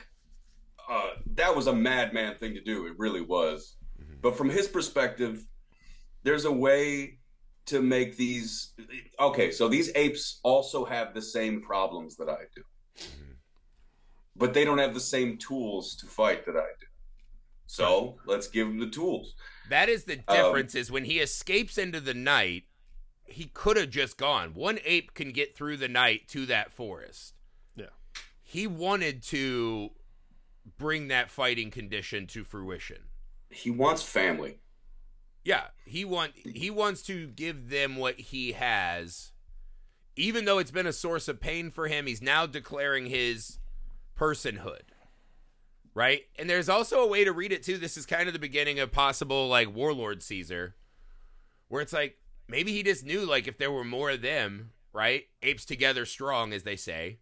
[0.88, 2.86] uh, that was a madman thing to do.
[2.86, 3.76] It really was.
[4.22, 5.44] But from his perspective,
[6.22, 7.18] there's a way
[7.66, 8.72] to make these.
[9.20, 12.62] Okay, so these apes also have the same problems that I do,
[14.38, 16.86] but they don't have the same tools to fight that I do.
[17.66, 19.34] So let's give them the tools.
[19.68, 20.74] That is the Um, difference.
[20.74, 22.64] is when he escapes into the night,
[23.26, 24.54] he could have just gone.
[24.54, 27.34] One ape can get through the night to that forest.
[27.76, 27.90] Yeah.
[28.42, 29.90] He wanted to
[30.78, 33.08] bring that fighting condition to fruition.
[33.50, 34.60] He wants family.
[35.44, 39.32] Yeah, he want he wants to give them what he has.
[40.16, 43.58] Even though it's been a source of pain for him, he's now declaring his
[44.18, 44.82] personhood.
[45.94, 46.22] Right?
[46.38, 47.78] And there's also a way to read it too.
[47.78, 50.74] This is kind of the beginning of possible like warlord Caesar
[51.68, 55.24] where it's like maybe he just knew like if there were more of them, right?
[55.42, 57.18] Apes together strong as they say.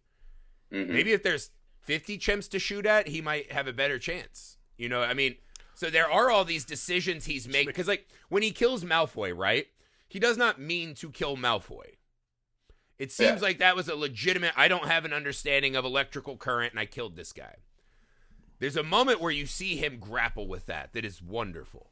[0.71, 0.89] Mhm.
[0.89, 4.57] Maybe if there's 50 chimps to shoot at, he might have a better chance.
[4.77, 5.37] You know, I mean,
[5.73, 9.67] so there are all these decisions he's making because, like, when he kills Malfoy, right?
[10.07, 11.96] He does not mean to kill Malfoy.
[12.99, 13.47] It seems Yeah.
[13.47, 14.53] like that was a legitimate.
[14.55, 17.57] I don't have an understanding of electrical current, and I killed this guy.
[18.59, 20.93] There's a moment where you see him grapple with that.
[20.93, 21.91] That is wonderful.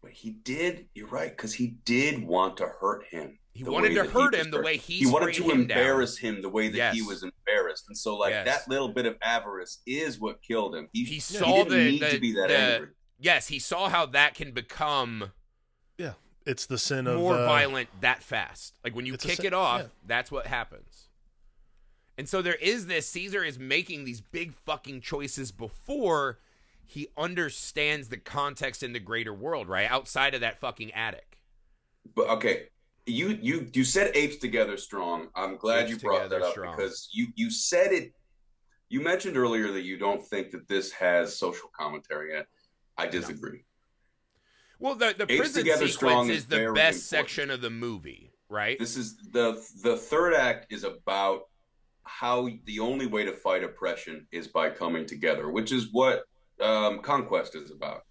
[0.00, 0.86] But he did.
[0.94, 3.40] You're right, because he did want to hurt him.
[3.54, 5.78] He wanted to hurt him the way he he wanted to him down.
[5.78, 8.46] embarrass him the way that he was embarrassed, and so like Yes.
[8.46, 10.88] that little bit of avarice is what killed him.
[10.92, 12.88] He, He he didn't the- need the- to be that the- angry.
[13.18, 15.32] Yes, he saw how that can become
[16.46, 18.74] it's the sin of more uh, violent that fast.
[18.84, 19.88] Like when you kick sin- it off, yeah.
[20.06, 21.08] that's what happens.
[22.18, 26.38] And so there is this Caesar is making these big fucking choices before
[26.86, 29.90] he understands the context in the greater world, right?
[29.90, 31.38] Outside of that fucking attic.
[32.14, 32.68] But okay,
[33.06, 35.28] you you you said apes together strong.
[35.34, 36.76] I'm glad Apes you brought that up Strong.
[36.76, 38.12] because you you said it.
[38.88, 42.46] You mentioned earlier that you don't think that this has social commentary in it.
[42.96, 43.64] I disagree.
[44.78, 46.94] Well, the the Apes prison sequence Strong is is the best important.
[46.96, 48.78] section of the movie, right?
[48.78, 51.42] This is the the third act is about
[52.04, 56.22] how the only way to fight oppression is by coming together, which is what
[56.60, 58.02] um, conquest is about.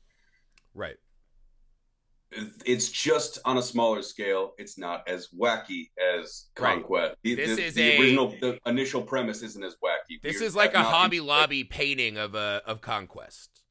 [0.74, 0.96] right.
[2.66, 4.56] It's just on a smaller scale.
[4.58, 6.74] It's not as wacky as Right.
[6.74, 7.16] conquest.
[7.24, 10.22] The, This the- is the a- original, the initial premise isn't as wacky.
[10.22, 13.62] This is like a Hobby Lobby painting of a of conquest,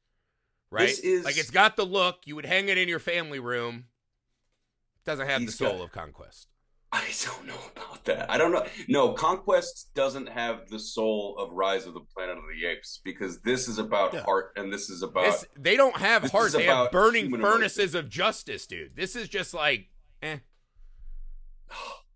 [0.75, 0.87] right?
[0.87, 2.19] This is- like it's got the look.
[2.25, 3.85] You would hang it in your family room.
[5.05, 6.47] Doesn't have the soul got- of conquest.
[6.91, 8.29] I don't know about that.
[8.31, 8.65] I don't know.
[8.87, 13.41] No, Conquest doesn't have the soul of Rise of the Planet of the Apes because
[13.41, 14.23] this is about Yeah.
[14.23, 16.53] heart and this is about This they don't have heart.
[16.53, 18.95] They have burning furnaces of justice, dude.
[18.95, 19.89] This is just like,
[20.21, 20.37] eh.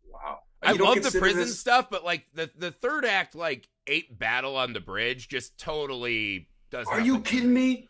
[0.06, 0.40] wow.
[0.62, 3.68] I You don't love the prison this- stuff, but like the the third act, like
[3.88, 6.88] ape battle on the bridge, just totally does.
[6.88, 7.89] Are you kidding me?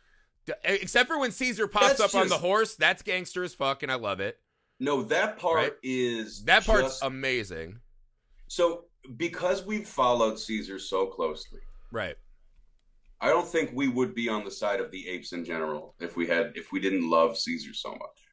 [0.50, 3.84] D- Except for when Caesar pops That's up on the horse, that's gangster as fuck,
[3.84, 4.40] and I love it.
[4.80, 5.74] No, that part Right?
[5.84, 7.80] is That part's just- amazing.
[8.48, 8.86] so
[9.18, 11.60] because we've followed Caesar so closely.
[11.92, 12.16] Right.
[13.22, 16.16] I don't think we would be on the side of the apes in general if
[16.16, 18.28] we had if we didn't love Caesar so much.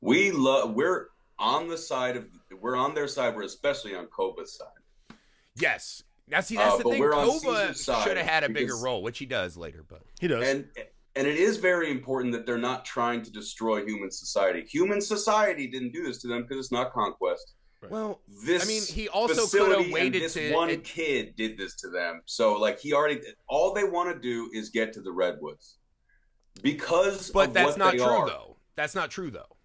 [0.00, 2.26] We love we're on the side of
[2.60, 3.34] we're on their side.
[3.34, 5.16] We're especially on Koba's side.
[5.56, 6.02] Yes.
[6.28, 7.00] Now see that's Uh, the thing.
[7.00, 9.82] we're on Koba Caesar's side should have had a bigger role, which he does later,
[9.82, 10.46] but He does.
[10.46, 10.70] And
[11.18, 14.64] and it is very important that they're not trying to destroy human society.
[14.70, 17.54] Human society didn't do this to them because it's not conquest.
[17.90, 21.58] well, This I mean, he also coulda and waited this to- one it- kid did
[21.58, 22.22] this to them.
[22.26, 25.78] So like he already all they want to do is get to the redwoods
[26.62, 28.26] because but of that's what not they true are.
[28.28, 28.56] though.
[28.76, 29.56] That's not true though.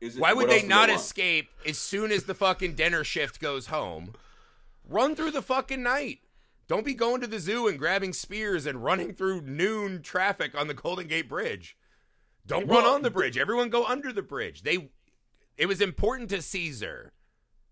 [0.00, 1.00] Is it- Why would they not want?
[1.00, 4.14] escape as soon as the fucking dinner shift goes home?
[4.84, 6.20] Run through the fucking night.
[6.68, 10.68] Don't be going to the zoo and grabbing spears and running through noon traffic on
[10.68, 11.76] the Golden Gate Bridge.
[12.46, 13.36] Don't run on the bridge.
[13.38, 14.62] Everyone go under the bridge.
[14.62, 14.90] They
[15.56, 17.12] it was important to Caesar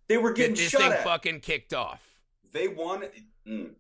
[0.08, 1.04] They were getting this thing at.
[1.04, 2.18] fucking kicked off.
[2.52, 3.04] They won.
[3.46, 3.74] Mm.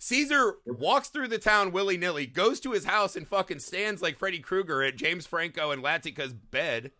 [0.00, 4.18] Caesar walks through the town willy nilly, goes to his house and fucking stands like
[4.18, 6.92] Freddy Krueger at James Franco and Latika's bed.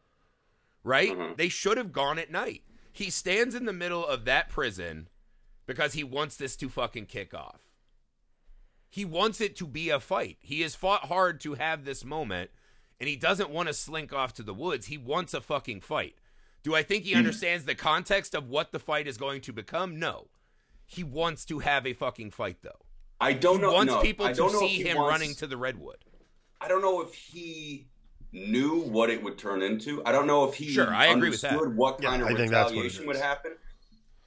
[0.82, 1.16] Right?
[1.16, 1.36] Mhm.
[1.36, 2.62] They should have gone at night.
[2.92, 5.08] He stands in the middle of that prison
[5.68, 7.60] because he wants this to fucking kick off.
[8.88, 10.38] He wants it to be a fight.
[10.40, 12.50] He has fought hard to have this moment,
[12.98, 14.86] and he doesn't want to slink off to the woods.
[14.86, 16.14] He wants a fucking fight.
[16.62, 17.18] Do I think he hmm.
[17.18, 19.98] understands the context of what the fight is going to become?
[19.98, 20.28] No.
[20.86, 22.80] He wants to have a fucking fight, though.
[23.20, 23.72] I don't He know.
[23.74, 25.98] wants no, people I to don't know if see him wants- running to the redwood.
[26.62, 27.88] I don't know if he
[28.32, 30.02] knew what it would turn into.
[30.06, 31.52] I don't know if he Sure, I agree with that.
[31.52, 33.52] understood what Yeah, kind of I think that's what it retaliation would happen.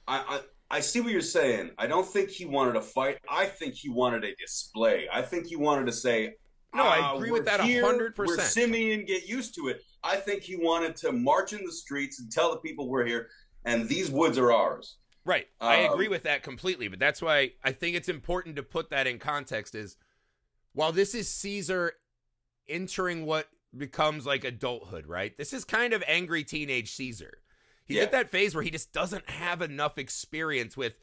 [0.06, 0.40] I,
[0.72, 1.70] I I see what you're saying.
[1.78, 3.18] I don't think he wanted a fight.
[3.28, 5.06] I think he wanted a display.
[5.12, 6.34] I think he wanted to say,
[6.74, 8.16] No, I "Ah, agree with that here, 100%.
[8.16, 9.82] We're simian, get used to it.
[10.02, 13.28] I think he wanted to march in the streets and tell the people we're here,
[13.66, 14.96] and these woods are ours.
[15.24, 15.46] Right.
[15.60, 18.90] I Um, agree with that completely, but that's why I think it's important to put
[18.90, 19.96] that in context is
[20.72, 21.92] while this is Caesar
[22.66, 25.36] entering what becomes like adulthood, right?
[25.36, 27.41] This is kind of angry teenage Caesar.
[27.84, 28.04] He's Yeah.
[28.04, 30.94] at that phase where he just doesn't have enough experience with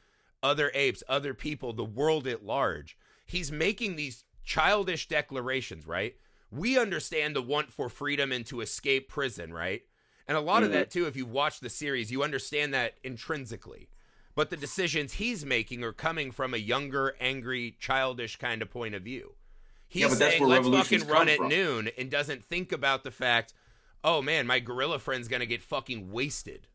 [0.41, 2.97] other apes, other people, the world at large.
[3.25, 6.15] He's making these childish declarations, right?
[6.49, 9.83] We understand the want for freedom and to escape prison, right?
[10.27, 10.73] And a lot of Mhm.
[10.73, 13.89] that too, if you've watched the series, you understand that intrinsically.
[14.35, 18.95] But the decisions he's making are coming from a younger, angry, childish kind of point
[18.95, 19.35] of view.
[19.87, 23.53] He's Yeah, saying, let's fucking run at from." noon and doesn't think about the fact,
[24.03, 26.67] oh man, my gorilla friend's to get fucking wasted.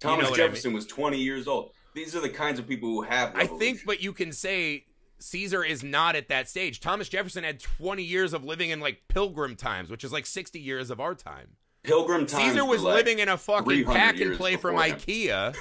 [0.00, 1.70] Thomas know what I Jefferson was 20 years old.
[1.94, 3.34] These are the kinds of people who have.
[3.34, 4.84] I think, but you can say
[5.18, 6.80] Caesar is not at that stage.
[6.80, 10.60] Thomas Jefferson had 20 years of living in like pilgrim times, which is like 60
[10.60, 11.56] years of our time.
[11.82, 12.44] Pilgrim times.
[12.44, 14.82] Caesar was like living in a fucking pack and play from him.
[14.82, 15.56] IKEA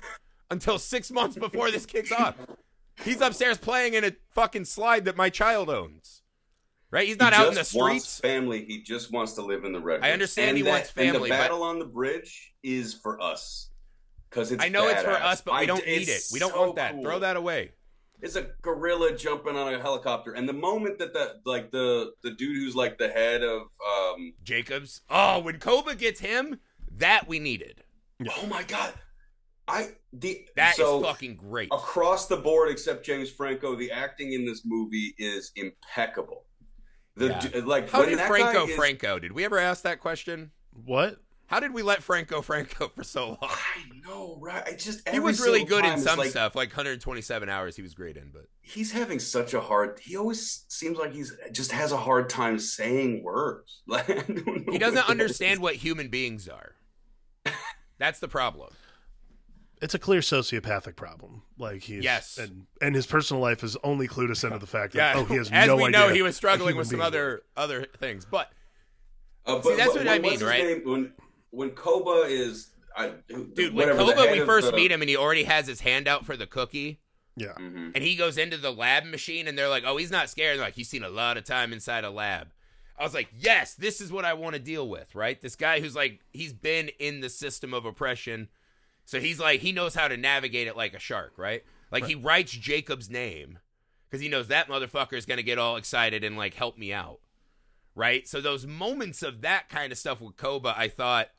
[0.52, 2.36] until six months before this kicks off.
[3.04, 6.22] He's upstairs playing in a fucking slide that my child owns.
[6.96, 7.10] Right?
[7.10, 8.20] He's not he out in the just wants streets.
[8.22, 8.64] family.
[8.64, 10.06] He just wants to live in the redwoods.
[10.08, 12.94] I understand And he that- wants And family, the but- battle on the bridge is
[12.94, 13.70] for us
[14.30, 14.64] because it's.
[14.64, 16.24] I know it's for us, but we don't need it.
[16.32, 16.94] We don't so want that.
[16.94, 17.04] cool.
[17.04, 17.72] Throw that away.
[18.22, 22.32] It's a gorilla jumping on a helicopter, and the moment that the like the the
[22.32, 25.02] dude who's like the head of um Jacobs.
[25.10, 26.62] Oh, when Koba gets him,
[26.98, 27.84] that we needed.
[28.38, 28.94] oh my god,
[29.68, 31.68] I the That is so fucking great.
[31.74, 36.46] across the board, except James Franco, the acting in this movie is impeccable.
[37.16, 37.40] The Yeah.
[37.40, 39.20] d- like How when did that Franco guy is- Franco?
[39.20, 40.52] Did we ever ask that question?
[40.74, 41.18] What?
[41.48, 43.38] How did we let Franco Franco for so long?
[43.42, 44.64] I know, right?
[44.68, 47.76] I just He was really good in some like, stuff, like 127 hours.
[47.76, 50.00] He was great in, but He's having such a hard.
[50.00, 53.84] He always seems like he's just has a hard time saying words.
[53.88, 56.74] Like, I don't know he doesn't it understand what human beings are.
[58.00, 58.72] That's the problem.
[59.86, 61.44] It's a clear sociopathic problem.
[61.58, 62.38] Like he's Yes.
[62.38, 65.26] and and his personal life is only clued us into the fact Yeah, that oh
[65.26, 65.92] he has as no we idea.
[66.00, 68.26] know, he was struggling with some being other other things.
[68.26, 68.52] But
[69.46, 70.64] Uh, See, that's what I mean, right?
[70.64, 70.82] name?
[70.86, 71.14] When
[71.52, 73.12] when Koba is, I,
[73.54, 76.26] dude, when Koba, we first the- meet him, and he already has his hand out
[76.26, 77.00] for the cookie.
[77.38, 77.54] Yeah.
[77.60, 77.92] Mhm.
[77.94, 80.66] and he goes into the lab machine and they're like, "Oh, he's not scared." They're
[80.66, 82.54] like, "He's seen a lot of time inside a lab."
[82.98, 85.40] I was like, "Yes, this is what I want to deal with." Right?
[85.42, 88.48] This guy who's like, he's been in the system of oppression,
[89.06, 91.34] so he's like, he knows how to navigate it like a shark.
[91.38, 91.64] Right?
[91.92, 93.60] Like he writes Jacob's name
[94.10, 97.20] because he knows that motherfucker is gonna get all excited and like help me out.
[97.96, 98.28] Right?
[98.28, 101.30] So those moments of that kind of stuff with Koba, I thought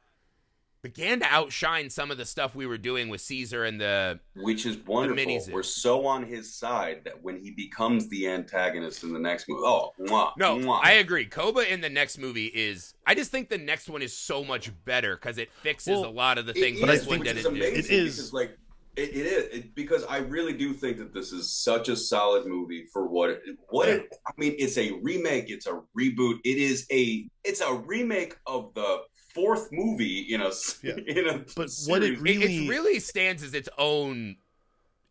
[0.95, 4.67] began to outshine some of the stuff we were doing with Caesar and the which
[4.67, 5.25] is wonderful.
[5.25, 5.51] minis.
[5.51, 9.63] We're so on his side that when he becomes the antagonist in the next movie,
[9.65, 10.81] oh, mwah, No, mwah.
[10.83, 11.27] I agree.
[11.27, 12.95] Koba in the next movie is.
[13.07, 16.11] I just think the next one is so much better because it fixes Well, a
[16.11, 17.61] lot of the things is, this one which is didn't do.
[17.61, 18.17] amazing It is.
[18.17, 18.59] because, like
[18.97, 22.47] it, it is it, because I really do think that this is such a solid
[22.47, 24.55] movie for what it, what it, I mean.
[24.59, 25.51] It's a remake.
[25.51, 26.39] It's a reboot.
[26.45, 29.01] It is a it's a remake of the
[29.37, 30.95] fourth movie in a s- Yeah.
[31.07, 32.19] in a But what it series.
[32.19, 34.37] It, really- it really stands as its own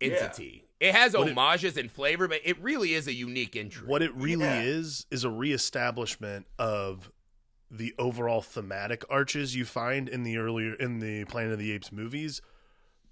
[0.02, 0.08] Yeah.
[0.10, 0.64] entity.
[0.82, 3.88] It has What it- homages and flavor, but it really is a unique entry.
[3.88, 4.62] What it really Yeah.
[4.64, 7.10] is is a reestablishment of
[7.72, 11.92] the overall thematic arches you find in the earlier in the Planet of the Apes
[11.92, 12.42] movies,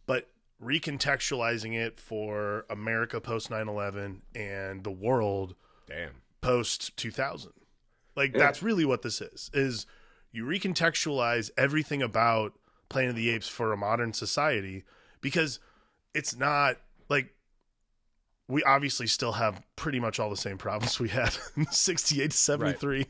[0.05, 0.29] but
[0.61, 5.55] recontextualizing it for America post 9/11 and the world
[5.87, 6.21] Damn.
[6.41, 7.51] post 2000.
[8.15, 8.39] Like Yeah.
[8.39, 9.49] that's really what this is.
[9.53, 9.85] Is
[10.33, 12.53] you recontextualize everything about
[12.89, 14.83] Planet of the Apes for a modern society
[15.21, 15.59] because
[16.13, 17.33] it's not like
[18.47, 22.37] we obviously still have pretty much all the same problems we had in 68 to
[22.37, 23.05] 73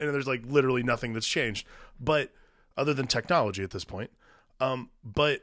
[0.00, 1.66] and there's like literally nothing that's changed.
[1.98, 2.32] But
[2.76, 4.10] other than technology at this point
[4.60, 5.42] um but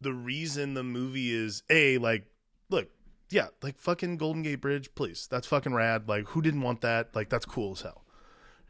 [0.00, 2.24] the reason the movie is a like
[2.68, 2.88] look
[3.30, 7.14] yeah like fucking golden gate bridge please that's fucking rad like who didn't want that?
[7.14, 8.02] Like that's cool as hell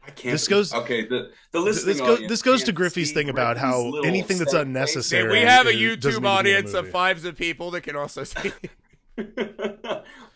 [0.07, 0.31] I can't.
[0.33, 3.57] This goes- Okay, the the this listening goes audience this goes to Griffey's thing about
[3.57, 6.73] Griffey's how anything that's unnecessary we have a YouTube need to be in the audience
[6.73, 8.51] of fives of people that can also see.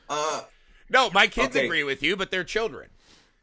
[0.09, 0.41] uh,
[0.89, 1.65] no, my kids Okay.
[1.65, 2.89] agree with you, but they're children.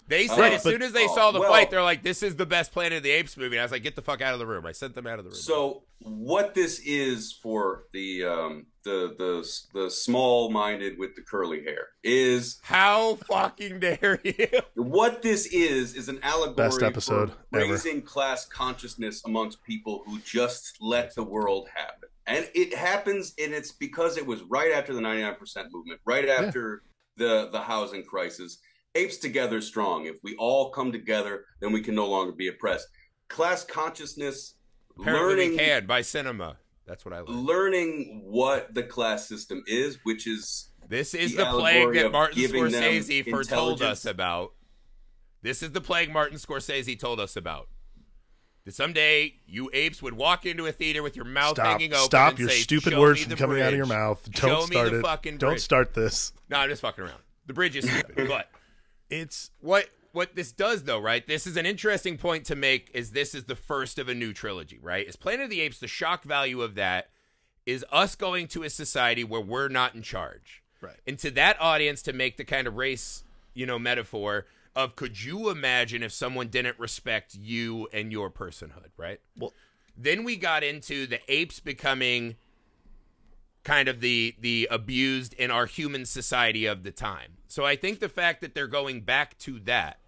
[0.07, 2.03] They said Right, as but- soon as they oh, saw the well- fight, they're like,
[2.03, 4.03] "This is the best Planet of the Apes movie." And I was like, "Get the
[4.03, 5.39] fuck out of the room!" I sent them out of the room.
[5.39, 11.63] So what this is for the um, the the the small minded with the curly
[11.63, 14.49] hair is how fucking dare you?
[14.75, 17.73] what this is is an allegory Best episode for ever.
[17.73, 22.09] raising class consciousness amongst people who just let the world happen.
[22.27, 25.37] And it happens and it's because it was right after the 99%
[25.71, 26.83] movement, right after
[27.17, 28.59] the the housing crisis.
[28.95, 30.07] Apes together strong.
[30.07, 32.89] If we all come together, then we can no longer be oppressed.
[33.29, 34.55] Class consciousness
[34.99, 36.57] Apparently, learning we can by cinema.
[36.89, 37.47] That's what I learned.
[37.47, 42.43] learning what the class system is, which is This is the the, plague that Martin
[42.43, 43.83] Scorsese foretold intelligence.
[43.83, 44.53] us about.
[45.43, 47.69] This is the plague Martin Scorsese told us about.
[48.65, 52.05] That someday you apes would walk into a theater with your mouth stop hanging open.
[52.05, 54.69] stop and your say, stupid "Show words from the coming out of your mouth don't
[54.69, 55.61] me start the it fucking don't bridge.
[55.63, 57.21] start this No, I'm just fucking around.
[57.47, 58.51] The bridge is stupid, but
[59.09, 61.27] it's what what this does though, right?
[61.27, 64.33] This is an interesting point to make is this is the first of a new
[64.33, 65.07] trilogy, right?
[65.07, 67.11] Is Planet of the Apes the shock value of that
[67.65, 70.63] is us going to a society where we're not in charge.
[70.81, 70.97] Right.
[71.07, 73.23] And to that audience to make the kind of race,
[73.55, 78.91] you know, metaphor of could you imagine if someone didn't respect you and your personhood,
[78.97, 79.21] right?
[79.37, 79.55] Well-
[79.97, 82.37] then we got into the apes becoming
[83.65, 87.37] kind of the the abused in our human society of the time.
[87.49, 89.99] So I think the fact that they're going back to that,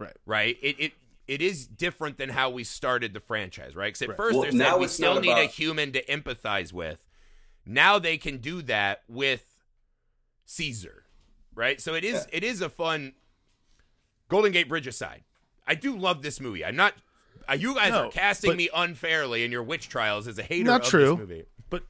[0.00, 0.56] right right?
[0.60, 0.92] It it
[1.28, 3.86] it is different than how we started the franchise, right?
[3.88, 4.16] Because at Right.
[4.16, 7.06] first Well, they said now we still not need a human to empathize with.
[7.64, 9.44] Now they can do that with
[10.46, 11.04] Caesar,
[11.54, 11.80] right?
[11.80, 12.38] So it is Yeah.
[12.38, 13.12] it is a fun
[14.28, 15.22] Golden Gate Bridge aside.
[15.66, 16.64] I do love this movie.
[16.64, 16.94] I'm not.
[17.48, 20.42] Uh, you guys No, are casting but- me unfairly in your witch trials as a
[20.42, 21.10] hater Not of true.
[21.10, 21.44] this movie.
[21.68, 21.84] but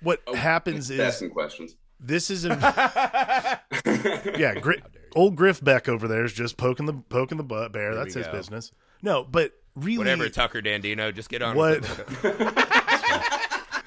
[0.00, 1.76] what happens is asking questions.
[2.00, 2.50] this is a
[4.38, 4.82] yeah Gri-
[5.14, 8.26] old griff beck over there is just poking the poking the butt bear that's his
[8.26, 8.32] go.
[8.32, 11.56] business no but really Whatever, Tucker Dandino, just get on.
[11.56, 12.36] what with it.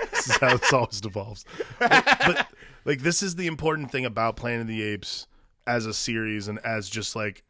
[0.10, 1.44] this is how this always devolves.
[1.78, 2.46] But, but
[2.84, 5.26] like this is the important thing about Planet of the Apes
[5.66, 7.44] as a series and as just like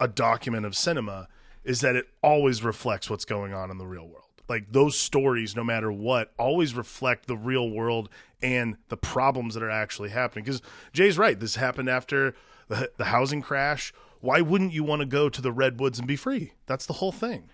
[0.00, 1.28] a document of cinema
[1.62, 4.24] is that it always reflects what's going on in the real world.
[4.48, 8.08] Like those stories, no matter what, always reflect the real world
[8.42, 10.44] and the problems that are actually happening.
[10.44, 10.62] Because
[10.92, 11.38] Jay's right.
[11.38, 12.34] This happened after
[12.70, 13.92] the, the housing crash.
[14.20, 16.52] Why wouldn't you want to go to the redwoods and be free?
[16.66, 17.50] That's the whole thing.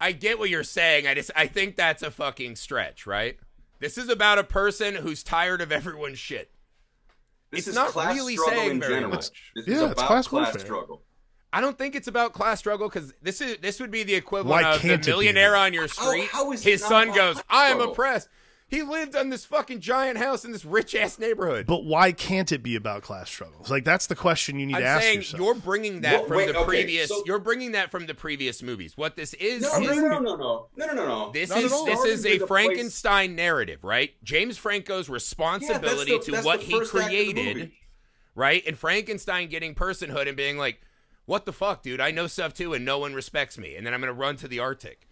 [0.00, 1.06] I get what you're saying.
[1.06, 3.38] I just I think that's a fucking stretch, right?
[3.80, 6.50] This is about a person who's tired of everyone's shit.
[7.50, 9.12] This It's is not class really struggle saying in very general.
[9.12, 9.30] much.
[9.54, 11.02] This Yeah, is it's about class class, struggle.
[11.52, 14.62] I don't think it's about class struggle because this is this would be the equivalent
[14.64, 16.28] Why of can't the millionaire on your street.
[16.30, 18.28] how is it his son goes, "I am struggle?" oppressed."
[18.68, 21.66] He lived on this fucking giant house in this rich ass neighborhood.
[21.66, 23.70] But why can't it be about class struggles?
[23.70, 25.40] Like that's the question you need I'm to ask yourself.
[25.40, 27.08] You're bringing that well, from wait, the okay, previous.
[27.08, 27.22] So...
[27.26, 28.96] You're bringing that from the previous movies.
[28.96, 29.62] What this is?
[29.62, 31.30] No, is, no, no, no, no, no, no, no.
[31.32, 33.36] This Not is this is a Frankenstein place.
[33.36, 34.10] narrative, right?
[34.24, 37.70] James Franco's responsibility yeah, the, to what he created,
[38.34, 38.64] right?
[38.66, 40.80] And Frankenstein getting personhood and being like,
[41.24, 42.00] "What the fuck, dude?
[42.00, 44.48] I know stuff too, and no one respects me." And then I'm gonna run to
[44.48, 45.05] the Arctic.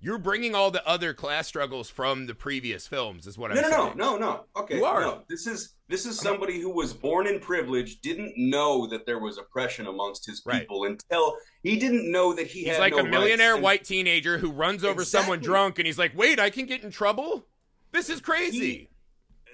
[0.00, 3.62] You're bringing all the other class struggles from the previous films, is what No, I'm
[3.62, 3.96] no, saying.
[3.96, 4.18] no, no, no.
[4.18, 4.44] no.
[4.62, 5.00] Okay, You are.
[5.00, 5.22] no.
[5.28, 9.38] This is this is somebody who was born in privilege, didn't know that there was
[9.38, 10.60] oppression amongst his Right.
[10.60, 13.54] people until he didn't know that he He's had like no a millionaire.
[13.54, 16.84] And white teenager who runs over someone drunk, and he's like, "Wait, I can get
[16.84, 17.46] in trouble.
[17.90, 18.90] This is crazy."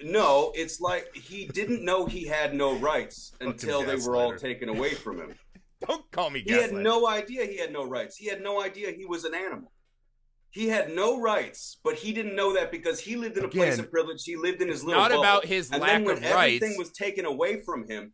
[0.02, 4.68] No, it's like he didn't know he had no rights until they were all taken
[4.68, 5.34] away from him.
[5.86, 8.16] Don't call me He had no idea he had no rights.
[8.16, 9.70] He had no idea he was an animal.
[10.54, 13.76] He had no rights, but he didn't know that because he lived in a place
[13.80, 14.22] of privilege.
[14.22, 15.22] He lived in his little not bubble.
[15.24, 16.78] about his and lack then when of everything rights.
[16.78, 18.12] was taken away from him,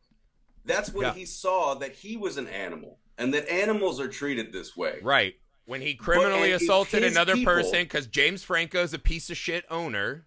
[0.64, 1.12] that's when Yeah.
[1.12, 5.00] he saw that he was an animal and that animals are treated this way.
[5.02, 5.34] Right.
[5.66, 9.36] When he criminally and if assaulted another people- person because James Franco's a piece of
[9.36, 10.26] shit owner.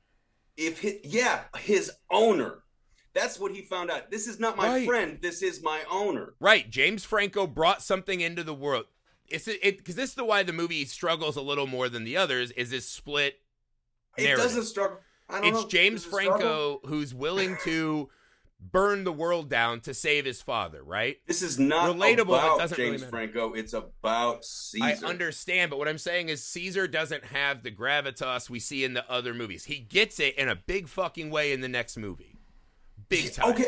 [0.56, 2.60] If he, yeah, his owner.
[3.16, 4.12] That's what he found out.
[4.12, 4.86] This is not my Right.
[4.88, 5.18] friend.
[5.20, 6.36] This is my owner.
[6.40, 6.70] Right.
[6.70, 8.86] James Franco brought something into the world.
[9.34, 12.16] It's it because this is the why the movie struggles a little more than the
[12.18, 13.40] others is this split
[14.18, 14.40] Narrative.
[14.40, 14.98] It doesn't struggle.
[15.30, 15.68] I don't It's know.
[15.70, 16.38] James Does it struggle?
[16.38, 18.10] Franco who's willing to
[18.60, 21.18] burn the world down to save his father, right?
[21.28, 23.10] This is not Relatable, about doesn't James matter.
[23.12, 23.54] Franco.
[23.54, 25.06] It's about Caesar.
[25.06, 28.94] I understand, but what I'm saying is Caesar doesn't have the gravitas we see in
[28.94, 29.66] the other movies.
[29.66, 32.38] He gets it in a big fucking way in the next movie.
[33.10, 33.52] Big time.
[33.52, 33.66] Okay,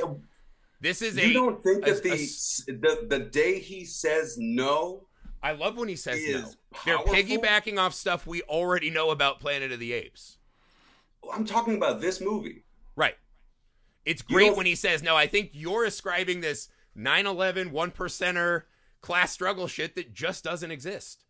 [0.79, 3.83] This is a you a don't think a- that the, a- the the day he
[3.83, 5.07] says no,
[5.45, 6.39] I love when he says no.
[6.39, 10.39] is They're piggybacking off stuff we already know about Planet of the Apes.
[11.31, 12.63] I'm talking about this movie.
[12.95, 13.13] Right.
[14.05, 15.15] It's great when he says no.
[15.15, 18.63] I think you're ascribing this 9/11 one percenter
[19.01, 21.24] class struggle shit that just doesn't exist.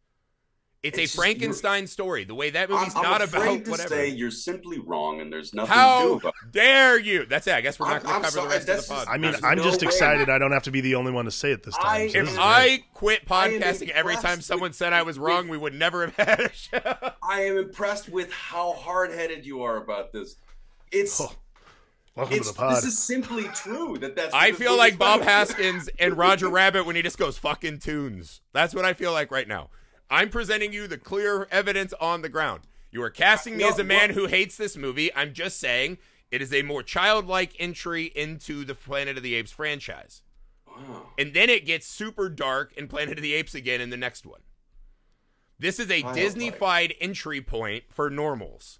[0.86, 2.24] It's, It's a just- Frankenstein story.
[2.26, 3.90] The way that movie's I'm, movie's I'm not afraid about to whatever.
[3.90, 6.52] say you're simply wrong, and there's nothing to do How about it.
[6.52, 7.26] dare you?
[7.26, 7.54] That's it.
[7.56, 8.98] I guess we're not going to cover sorry, the rest of the pod.
[9.06, 9.88] just- I mean, I'm no just way.
[9.88, 11.86] excited I don't have to be the only one to say it this time.
[11.88, 12.94] I- so if is I great.
[12.94, 16.06] quit I podcasting every time someone with- said I was wrong, with- we would never
[16.08, 16.80] have had a show.
[17.24, 20.36] I am impressed with how hard headed you are about this.
[20.92, 21.34] It's Oh,
[22.16, 22.76] welcome it's to the pod.
[22.78, 24.34] this is simply true that that's.
[24.36, 25.22] I feel like Bob.
[25.24, 28.42] Hoskins and Roger Rabbit when he just goes fucking tunes.
[28.54, 29.70] That's what I feel like right now.
[30.10, 32.62] I'm presenting you the clear evidence on the ground.
[32.92, 35.14] You are casting me No, as a man what- who hates this movie.
[35.16, 35.98] I'm just saying
[36.32, 40.22] it is a more childlike entry into the Planet of the Apes franchise.
[40.68, 41.12] Wow.
[41.18, 44.26] And then it gets super dark in Planet of the Apes again in the next
[44.26, 44.42] one.
[45.58, 46.02] This is a.
[46.14, 48.80] Disney-fied entry point for normals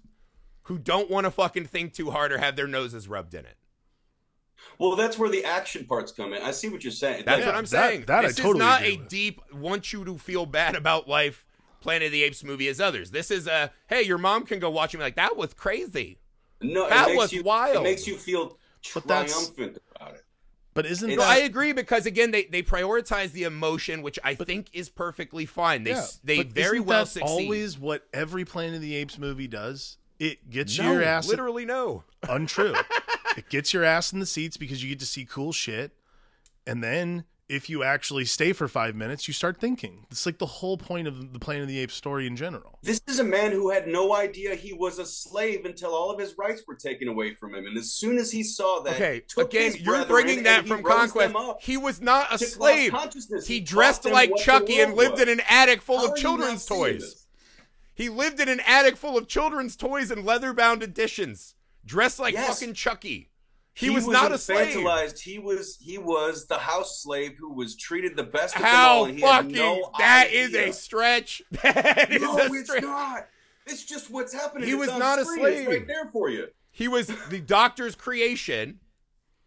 [0.64, 3.56] who don't want to fucking think too hard or have their noses rubbed in it.
[4.78, 6.42] Well, that's where the action parts come in.
[6.42, 7.24] I see what you're saying.
[7.26, 8.04] That's That- what I'm that- saying.
[8.06, 9.08] that I this totally is not a with.
[9.08, 11.44] deep want you to feel bad about life
[11.80, 13.10] Planet of the Apes movie as others.
[13.10, 16.18] This is a hey, your mom can go watch me like that was crazy.
[16.60, 17.76] No, That it makes was you, wild.
[17.76, 18.58] It makes you feel
[18.94, 20.24] But that's- triumphant about it.
[20.74, 24.68] but isn't that I agree because again they they prioritize the emotion, which I think
[24.72, 25.84] is perfectly fine.
[25.84, 27.28] They s they but very isn't well that succeed.
[27.44, 29.98] Always what every Planet of the Apes movie does.
[30.18, 32.04] It gets no, your ass literally no.
[32.28, 32.74] untrue.
[33.36, 35.92] it gets your ass in the seats because you get to see cool shit,
[36.66, 40.06] and then if you actually stay for five minutes, you start thinking.
[40.10, 42.78] It's like the whole point of the Planet of the Apes story in general.
[42.82, 46.18] This is a man who had no idea he was a slave until all of
[46.18, 47.66] his rights were taken away from him.
[47.66, 51.34] And as soon as he saw that, Okay, again, you're bringing that from Conquest.
[51.60, 52.92] He was not a slave.
[53.46, 55.22] He dressed like Chucky and lived was.
[55.22, 57.26] in an attic full How of children's toys.
[57.94, 61.54] He lived in an attic full of children's toys and leather bound editions,
[61.86, 62.58] dressed like Yes.
[62.60, 63.30] fucking Chucky.
[63.72, 64.68] He, was, not a slave.
[65.20, 68.88] He was he was the house slave who was treated the best of them How
[69.00, 69.04] all.
[69.04, 71.42] and he had fucking no that is a stretch.
[71.62, 72.82] That is no, a it's stretch.
[72.82, 73.26] not.
[73.66, 74.66] It's just what's happening.
[74.68, 75.44] He It's was not a screen.
[75.46, 75.68] It's slave.
[75.68, 76.46] right there for you.
[76.70, 78.80] He was the doctor's creation.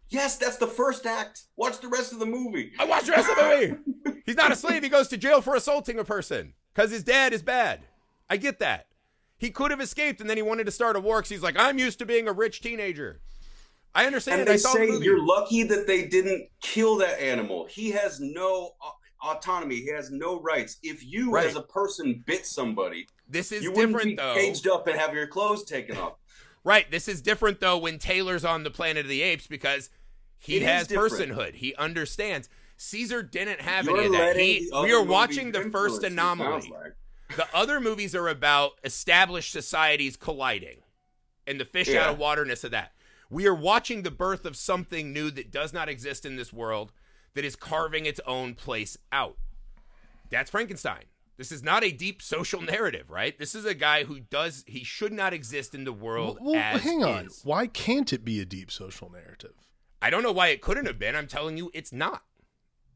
[0.09, 1.43] Yes, that's the first act.
[1.55, 2.73] Watch the rest of the movie.
[2.79, 4.21] I watched the rest of the movie.
[4.27, 4.83] He's not a slave.
[4.83, 7.81] He goes to jail for assaulting a person because his dad is bad.
[8.29, 8.87] I get that.
[9.39, 11.55] He could have escaped and then he wanted to start a war because he's like,
[11.57, 13.21] I'm used to being a rich teenager.
[13.95, 14.41] I understand.
[14.41, 15.05] And I they saw the say movie.
[15.05, 17.65] you're lucky that they didn't kill that animal.
[17.65, 18.91] He has no uh,
[19.27, 19.77] autonomy.
[19.77, 20.77] He has no rights.
[20.83, 21.47] If you, Right.
[21.47, 24.35] as a person, bit somebody, This is you different be though.
[24.35, 26.13] caged up and have your clothes taken off.
[26.63, 26.91] Right.
[26.91, 29.89] This is different though when Taylor's on the Planet of the Apes because
[30.37, 31.55] he It has personhood.
[31.55, 32.47] He understands.
[32.77, 34.37] Caesar didn't have You're any of that.
[34.37, 36.69] He, we are watching the first anomaly.
[36.71, 36.93] like.
[37.35, 40.81] The other movies are about established societies colliding
[41.47, 42.05] and the fish Yeah.
[42.05, 42.93] out of waterness of that.
[43.29, 46.91] We are watching the birth of something new that does not exist in this world
[47.35, 49.37] that is carving its own place out.
[50.31, 51.05] That's Frankenstein.
[51.37, 53.37] This is not a deep social narrative, right?
[53.37, 56.81] This is a guy who does he should not exist in the world Well, as
[56.81, 57.27] hang on.
[57.27, 57.41] is.
[57.43, 59.53] Why can't it be a deep social narrative?
[60.01, 61.15] I don't know why it couldn't have been.
[61.15, 62.23] I'm telling you, it's not.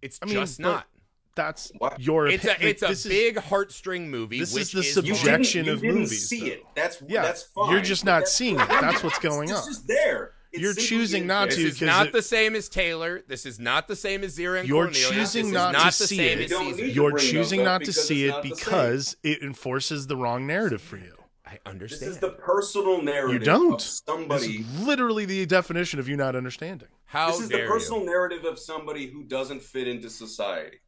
[0.02, 0.88] It's I mean, just not.
[1.36, 2.00] That's What?
[2.00, 2.28] your.
[2.28, 4.40] It's opi- a it's a this is- big heartstring movie.
[4.40, 6.46] this which is the is You subject- didn't, you of didn't movies, see though.
[6.48, 6.64] it.
[6.76, 7.72] That's Yeah, that's fine.
[7.72, 8.68] you're just not That's- seeing it.
[8.70, 9.68] That's what's It's- going it's on.
[9.68, 10.34] just there.
[10.52, 11.58] It's You're choosing not there.
[11.58, 13.24] to This is 'cause not it- the same as Taylor.
[13.28, 15.10] This is not the same as Zira and You're Cornelius.
[15.10, 16.40] choosing This is not to see it.
[16.42, 16.76] You don't Caesar.
[16.84, 18.56] need to You're choosing not to because see it not the same.
[18.58, 21.16] because it enforces the wrong narrative for you.
[21.44, 22.02] I understand.
[22.04, 23.74] This is the personal narrative You don't.
[23.74, 24.58] of somebody.
[24.60, 26.88] This is literally the definition of you not understanding.
[27.06, 28.06] How This is the personal you?
[28.08, 30.80] narrative of somebody who doesn't fit into society.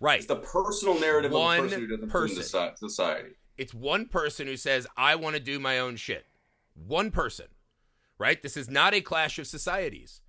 [0.00, 0.18] Right.
[0.18, 2.36] It's the personal narrative One of a person who doesn't person.
[2.42, 3.30] fit into society.
[3.56, 6.24] It's one person who says, I want to do my own shit.
[6.74, 7.46] One person.
[8.18, 8.40] Right?
[8.42, 10.20] This is not a clash of societies.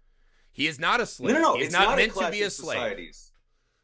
[0.52, 1.36] He is not a slave.
[1.36, 1.56] No, no, no.
[1.56, 2.78] He is it's not, not, meant a clash to be a slave.
[2.78, 3.32] societies.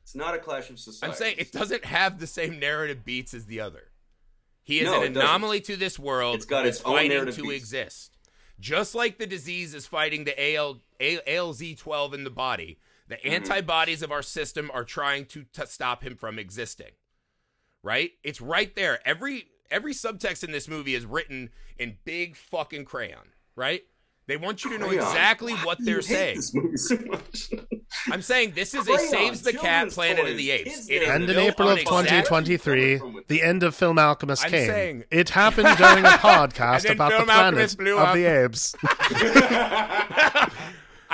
[0.01, 1.03] It's not a clash of societies.
[1.03, 3.91] I'm saying it doesn't have the same narrative beats as the other.
[4.63, 5.17] He is No, an doesn't.
[5.17, 6.35] anomaly to this world.
[6.35, 7.55] It's got its own fighting narrative to beats.
[7.55, 8.17] exist.
[8.59, 13.29] Just like the disease is fighting the AL, A- ALZ12 in the body, the Mm-hmm.
[13.33, 16.91] antibodies of our system are trying to t- stop him from existing.
[17.83, 18.11] Right?
[18.23, 18.99] It's right there.
[19.07, 23.29] Every every subtext in this movie is written in big fucking crayon.
[23.55, 23.83] Right?
[24.27, 25.03] They want you to know Crayon.
[25.05, 26.41] exactly Why what they're saying.
[26.41, 26.97] So.
[28.11, 30.73] I'm saying this is a saves the cat children's Planet of the Apes.
[30.73, 31.09] kids It is.
[31.09, 34.67] And in April of exact- 2023, the end of Film Alchemist I'm came.
[34.67, 38.73] saying- it happened during a podcast then about the Film planet of the apes.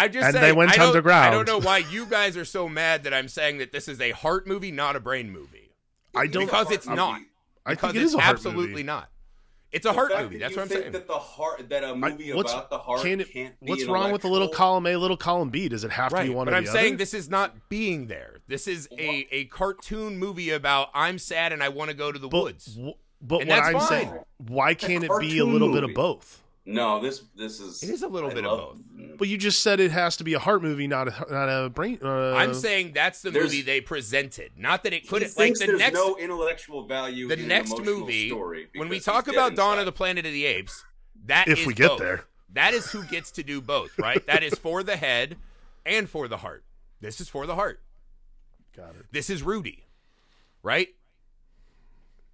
[0.02, 1.26] I just And saying, they went I don't, underground.
[1.26, 4.00] I don't know why you guys are so mad that I'm saying that this is
[4.02, 5.72] a heart movie, not a brain movie.
[6.16, 6.46] I don't.
[6.46, 7.22] Because it's not.
[7.66, 8.84] I Because think it's a heart absolutely movie.
[8.84, 9.10] not.
[9.72, 10.38] It's a heart movie.
[10.40, 10.92] that That's you what I'm think saying.
[10.92, 13.70] That the heart, that a I- movie what's, about the heart can it, can't be
[13.70, 15.70] what's wrong with the little column A, little column B?
[15.70, 16.98] Does it have to be one but or I'm the saying other?
[16.98, 18.40] this is not being there.
[18.48, 22.20] This is a, a cartoon movie about I'm sad and I want to go to
[22.20, 22.66] the but, woods.
[22.76, 23.88] w- but And what I'm fine.
[23.88, 26.41] saying, why can't it be a cartoon little bit of both?
[26.66, 27.82] No, this this is.
[27.82, 29.18] It is a little I bit of love- both.
[29.18, 31.70] But you just said it has to be a heart movie, not a not a
[31.70, 32.00] brain.
[32.04, 34.52] Uh, I'm saying that's the movie they presented.
[34.58, 37.28] Not that it couldn't like the there's next no intellectual value.
[37.28, 39.80] the in next an movie story when we talk about Dawn inside.
[39.82, 40.84] of the Planet of the Apes,
[41.26, 42.00] that If is we get both.
[42.00, 42.26] there.
[42.54, 44.26] That is who gets to do both, right?
[44.28, 45.38] that is for the head
[45.86, 46.64] and for the heart.
[47.00, 47.82] This is for the heart.
[48.76, 49.06] Got it.
[49.12, 49.86] This is Rudy,
[50.64, 50.90] right?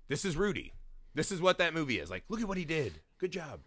[0.10, 0.74] This is Rudy.
[1.16, 2.10] This is what that movie is.
[2.10, 2.94] Like, look at what he did.
[3.20, 3.60] Good job.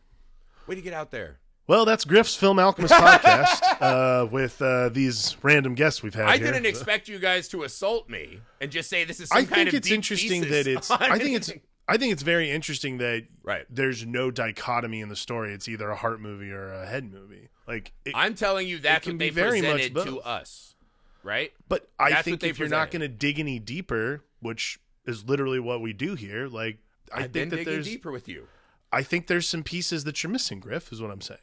[0.66, 1.38] Way to get out there.
[1.66, 6.26] Well, that's Griff's Film Alchemist podcast uh, with uh, these random guests we've had.
[6.26, 6.46] I here.
[6.52, 9.54] didn't expect you guys to assault me and just say this is some I kind
[9.54, 10.90] think of it's interesting that it's.
[10.90, 11.52] I think it's.
[11.88, 13.66] I think it's very interesting that Right.
[13.68, 15.52] there's no dichotomy in the story.
[15.52, 17.48] It's either a heart movie or a head movie.
[17.66, 20.76] Like, it, I'm telling you that's can what be they very much presented to us,
[21.24, 21.52] right?
[21.68, 25.58] but I that's think if you're not going to dig any deeper, which is literally
[25.58, 26.78] what we do here, like
[27.12, 27.86] I I've think that digging there's.
[27.86, 28.46] deeper with you.
[28.92, 30.92] I think there's some pieces that you're missing, Griff.
[30.92, 31.38] Is what I'm saying.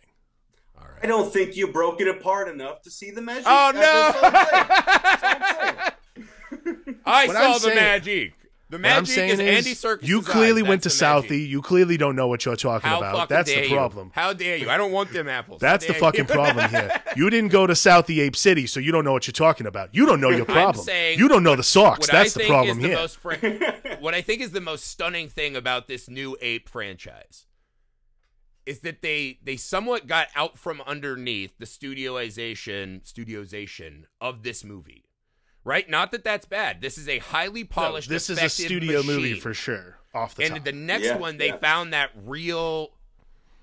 [0.78, 1.00] All right.
[1.04, 3.46] I don't think you broke it apart enough to see the magic.
[3.48, 4.12] Oh no!
[4.14, 4.66] I'm saying.
[5.04, 6.96] That's all I'm saying.
[7.06, 8.34] I What saw I'm the saying- magic.
[8.70, 10.04] The What I'm saying is Andy Serkis.
[10.04, 11.30] you clearly went to That's the magic.
[11.32, 11.48] Southie.
[11.48, 13.30] You clearly don't know what you're talking How about.
[13.30, 13.74] That's the you.
[13.74, 14.12] problem.
[14.14, 14.70] How dare you?
[14.70, 15.62] I don't want them apples.
[15.62, 16.34] That's the fucking you.
[16.34, 16.92] problem here.
[17.16, 19.96] You didn't go to Southie Ape City, so you don't know what you're talking about.
[19.96, 20.86] You don't know your problem.
[20.86, 22.02] saying you don't know the socks.
[22.02, 22.98] What That's I the think problem is the here.
[22.98, 27.46] most fr- what I think is the most stunning thing about this new ape franchise
[28.68, 35.06] is that they they somewhat got out from underneath the studioization studioization of this movie.
[35.68, 35.90] Right?
[35.90, 36.80] Not that that's bad.
[36.80, 39.98] This is a highly No, polished this is a effective studio movie for sure.
[40.16, 40.64] Off the and top.
[40.64, 41.58] the next Yeah, one they yeah.
[41.58, 42.92] found that real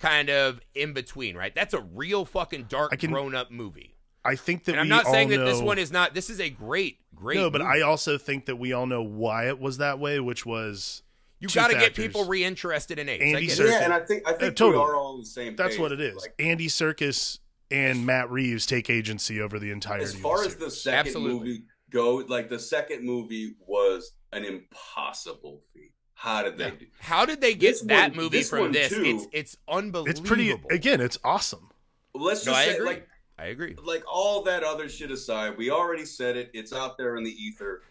[0.00, 1.54] kind of in between, right?
[1.54, 3.94] That's a real fucking dark can- grown up movie.
[4.22, 6.12] I think that And I'm we not all saying that know, this one is not
[6.14, 7.78] this is a great great No, but movie.
[7.78, 11.02] I also think that we all know why it was that way, which was
[11.40, 12.06] You got to get factors.
[12.06, 13.22] people reinterested in apes.
[13.22, 14.84] I Andy Serkis- Yeah, and I think I uh, think totally.
[14.84, 15.56] we are all on the same.
[15.56, 15.80] That's page.
[15.80, 16.16] what it is.
[16.16, 17.38] Like, Andy Serkis
[17.70, 20.00] and Matt Reeves take agency over the entire.
[20.02, 21.38] as far as the second Absolutely.
[21.38, 21.62] movie
[21.94, 25.92] go, like the second movie was an impossible feat.
[26.14, 26.70] How did they Yeah.
[26.70, 26.86] do?
[27.00, 28.88] How did they get This that one- movie this from this?
[28.90, 29.02] too.
[29.04, 30.10] It's it's unbelievable.
[30.10, 30.50] it's pretty.
[30.70, 31.70] Again, it's awesome.
[32.14, 32.86] Let's No, just I say, agree.
[32.86, 33.74] like, I agree.
[33.82, 36.50] like all that other shit aside, we already said it.
[36.54, 37.82] It's out there in the ether.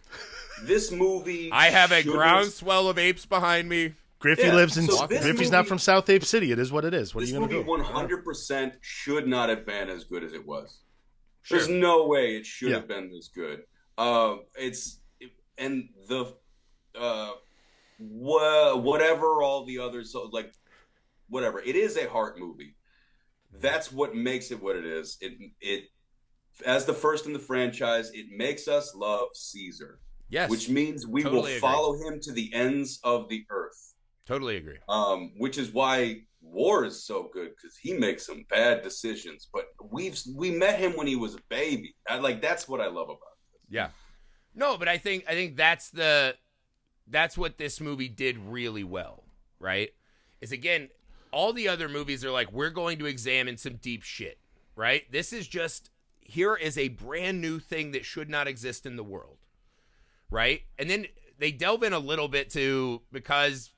[0.63, 3.95] This movie, I have a groundswell of apes behind me.
[4.19, 4.87] Griffey Yeah, lives in.
[4.87, 6.53] so this Griffey's not from South Ape City.
[6.53, 7.13] It is what it is.
[7.13, 7.69] What This are you movie going to do?
[7.69, 10.79] one hundred percent should not have been as good as it was.
[11.41, 11.57] Sure.
[11.57, 12.75] There's no way it should Yeah.
[12.77, 13.63] have been this good.
[13.97, 14.99] Uh, it's
[15.57, 16.33] and the
[16.99, 17.31] uh,
[17.99, 20.51] wha- whatever all the others so like
[21.29, 22.75] whatever it is a heart movie.
[23.61, 25.17] That's what makes it what it is.
[25.21, 25.83] It it
[26.65, 31.23] as the first in the franchise, it makes us love Caesar, Yes, which means we
[31.23, 31.59] Totally will agree.
[31.59, 33.93] follow him to the ends of the earth.
[34.27, 34.77] totally agree.
[34.89, 39.47] Um, which is why War is so good because he makes some bad decisions.
[39.53, 41.95] But we've we met him when he was a baby.
[42.07, 43.32] I, like that's what I love about.
[43.69, 43.89] Yeah.
[44.55, 46.35] No, but I think I think that's the
[47.07, 49.23] that's what this movie did really well,
[49.59, 49.91] right?
[50.41, 50.89] Is again,
[51.31, 54.37] all the other movies are like we're going to examine some deep shit,
[54.75, 55.11] right?
[55.11, 55.89] This is just
[56.21, 59.37] here is a brand new thing that should not exist in the world.
[60.29, 60.61] Right?
[60.79, 61.05] And then
[61.37, 63.71] they delve in a little bit to because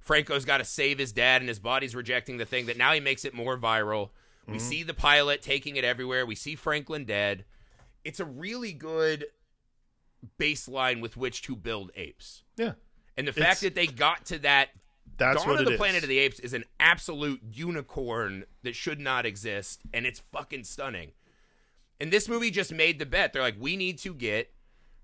[0.00, 3.00] Franco's got to save his dad and his body's rejecting the thing that now he
[3.00, 4.10] makes it more viral.
[4.46, 4.66] We mm-hmm.
[4.66, 6.24] see the pilot taking it everywhere.
[6.24, 7.44] We see Franklin dead.
[8.08, 9.26] It's a really good
[10.40, 12.42] baseline with which to build apes.
[12.56, 12.72] Yeah,
[13.18, 14.70] And the It's- fact that they got to that
[15.18, 15.78] that's Dawn what of it the is.
[15.78, 20.64] Planet of the Apes is an absolute unicorn that should not exist, and it's fucking
[20.64, 21.12] stunning.
[22.00, 23.32] And this movie just made the bet.
[23.32, 24.54] They're like, we need to get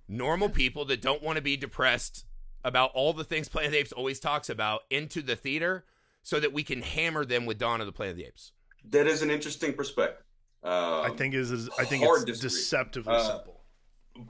[0.08, 2.24] normal people that don't want to be depressed
[2.62, 5.84] about all the things Planet of the Apes always talks about into the theater
[6.22, 8.52] so that we can hammer them with Dawn of the Planet of the Apes.
[8.84, 10.23] That is an interesting perspective.
[10.64, 10.72] Um,
[11.04, 12.48] I think is is- I think it's disagree.
[12.48, 13.60] deceptively Uh, simple.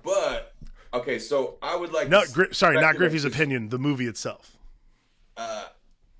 [0.02, 0.52] But
[0.92, 3.68] okay, so I would like Not to Gri- sorry, not speculate Griffey's opinion.
[3.68, 4.56] The movie itself.
[5.36, 5.66] Uh,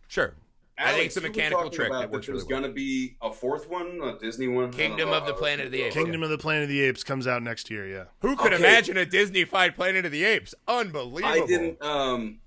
[0.09, 0.35] Sure.
[0.77, 3.69] I think it's a mechanical trick about that there's really going to be a fourth
[3.69, 5.95] one, a Disney one, Kingdom of the Planet of the Apes.
[5.95, 7.89] Kingdom of the Planet of the Apes comes out next year.
[7.89, 8.05] Yeah.
[8.23, 8.63] Who could Okay.
[8.63, 10.53] imagine a Disney-fied Planet of the Apes?
[10.67, 11.43] Unbelievable.
[11.43, 11.81] I didn't.
[11.83, 12.41] Um,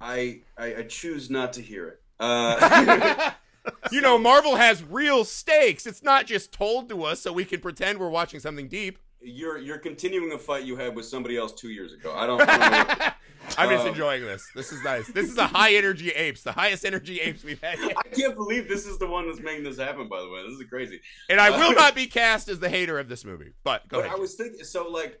[0.00, 2.02] I, I I choose not to hear it.
[2.20, 3.30] Uh,
[3.92, 5.86] You know, Marvel has real stakes.
[5.86, 8.98] It's not just told to us so we can pretend we're watching something deep.
[9.20, 12.12] you're you're continuing a fight you had with somebody else two years ago.
[12.14, 12.40] I don't.
[12.44, 13.12] I.
[13.58, 14.44] I'm just Um, enjoying this.
[14.56, 15.06] This is nice.
[15.12, 17.96] This is a high energy apes, the highest energy apes we've had yet.
[18.04, 20.08] I can't believe this is the one that's making this happen.
[20.08, 21.00] By the way, this is crazy.
[21.30, 23.52] And I will not be cast as the hater of this movie.
[23.62, 24.16] But go But ahead.
[24.16, 25.20] I was thinking, so like,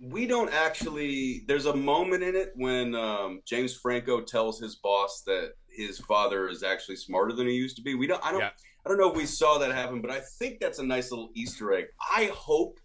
[0.00, 1.44] we don't actually.
[1.46, 5.52] There's a moment in it when um, James Franco tells his boss that
[5.86, 7.94] his father is actually smarter than he used to be.
[7.94, 8.24] We don't.
[8.24, 8.40] I don't.
[8.40, 8.50] Yeah.
[8.84, 11.30] I don't know if we saw that happen, but I think that's a nice little
[11.34, 11.86] Easter egg.
[12.14, 12.78] I hope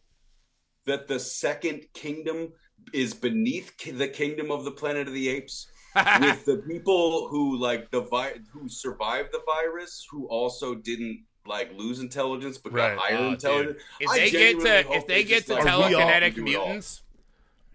[0.86, 2.52] that the second kingdom
[2.94, 5.68] is beneath the kingdom of the Planet of the Apes.
[6.22, 11.72] with the people who like the vi- who survived the virus, who also didn't like
[11.78, 12.96] lose intelligence but Right.
[12.96, 13.34] got higher Oh, dude.
[13.34, 13.84] intelligence.
[14.00, 16.44] if I they get to if they get to like, Are we all- telekinetic all.
[16.46, 17.04] mutants,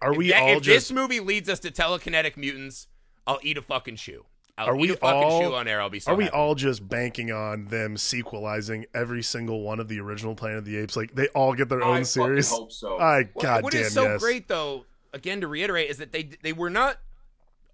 [0.01, 2.87] Are we if, that- all if just this movie leads us to telekinetic mutants,
[3.25, 4.25] I'll eat a fucking shoe.
[4.59, 5.81] I'll Are we all- shoe on air.
[5.81, 6.35] I'll be so Are we happy.
[6.35, 10.77] all just banking on them sequelizing every single one of the original Planet of the
[10.77, 10.95] Apes?
[10.97, 12.51] Like they all get their own fucking series.
[12.51, 12.97] hope so.
[12.99, 14.21] I What- god what damn is so yes.
[14.21, 16.97] great though, again to reiterate, is that they they were not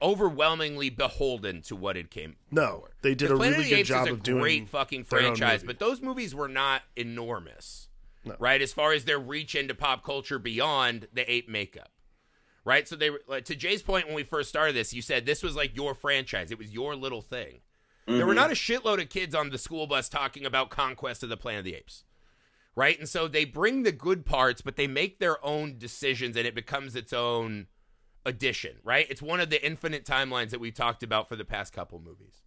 [0.02, 2.36] overwhelmingly beholden to what it came.
[2.52, 4.42] No, they did a Planet really of the good Apes job is a of doing
[4.42, 7.88] great fucking franchise, but those movies were not enormous,
[8.24, 8.36] No.
[8.40, 8.62] right?
[8.62, 11.90] As far as their reach into pop culture beyond the ape makeup,
[12.66, 12.88] right?
[12.88, 14.94] So they were like, to Jay's point when we first started this.
[14.94, 17.62] You said this was like your franchise; it was your little thing.
[18.08, 18.36] There were Mhm.
[18.36, 21.60] not a shitload of kids on the school bus talking about Conquest of the Planet
[21.60, 22.04] of the Apes.
[22.76, 23.00] Right?
[23.00, 26.54] And so they bring the good parts, but they make their own decisions and it
[26.54, 27.68] becomes its own
[28.26, 29.08] addition, right?
[29.10, 32.42] It's one of the infinite timelines that we've talked about for the past couple movies.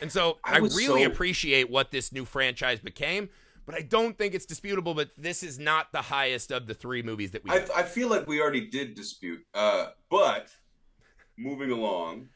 [0.00, 3.28] And so I I, really so- appreciate what this new franchise became,
[3.68, 7.02] but I don't think it's disputable, but this is not the highest of the three
[7.02, 7.66] movies that we I.
[7.76, 9.44] I feel like we already did dispute.
[9.52, 10.48] Uh, but
[11.36, 12.30] moving along,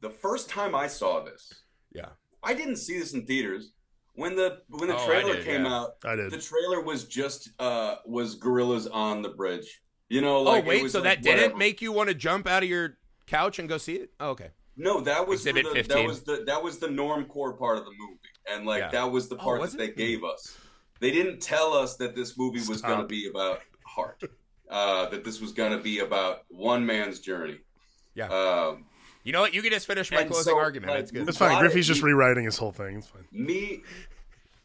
[0.00, 1.52] the first time I saw this,
[1.94, 2.08] Yeah.
[2.42, 3.70] I didn't see this in theaters.
[4.14, 5.74] When the when the Oh, trailer did, came yeah.
[5.76, 6.32] out, I did.
[6.32, 9.82] the trailer was just uh was gorillas on the bridge.
[10.08, 11.56] You know, Oh, like it wait, so like, that didn't whatever.
[11.58, 12.98] make you want to jump out of your
[13.28, 14.10] couch and go see it?
[14.18, 14.50] Oh, okay.
[14.76, 17.92] No, that was the, that was the that was the norm core part of the
[17.92, 18.18] movie,
[18.50, 18.90] and like Yeah.
[18.90, 19.96] that was the Oh, part was that they it?
[19.96, 20.56] gave us.
[21.00, 24.22] They didn't tell us that this movie was going to be about heart,
[24.70, 27.58] uh, that this was going to be about one man's journey.
[28.14, 28.28] Yeah.
[28.28, 28.86] Um,
[29.24, 29.52] You know what?
[29.52, 30.90] You can just finish my closing so, argument.
[30.92, 31.28] like, That's good.
[31.28, 31.50] It's fine.
[31.50, 31.60] Got.
[31.60, 32.96] Griffey's just rewriting his whole thing.
[32.98, 33.24] It's fine.
[33.32, 33.82] me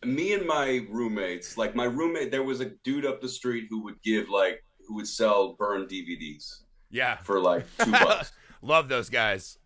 [0.04, 3.84] me and my roommates like my roommate there was a dude up the street who
[3.84, 7.18] would give like who would sell burned dvds Yeah.
[7.18, 8.32] for like two bucks
[8.64, 9.60] Love those guys.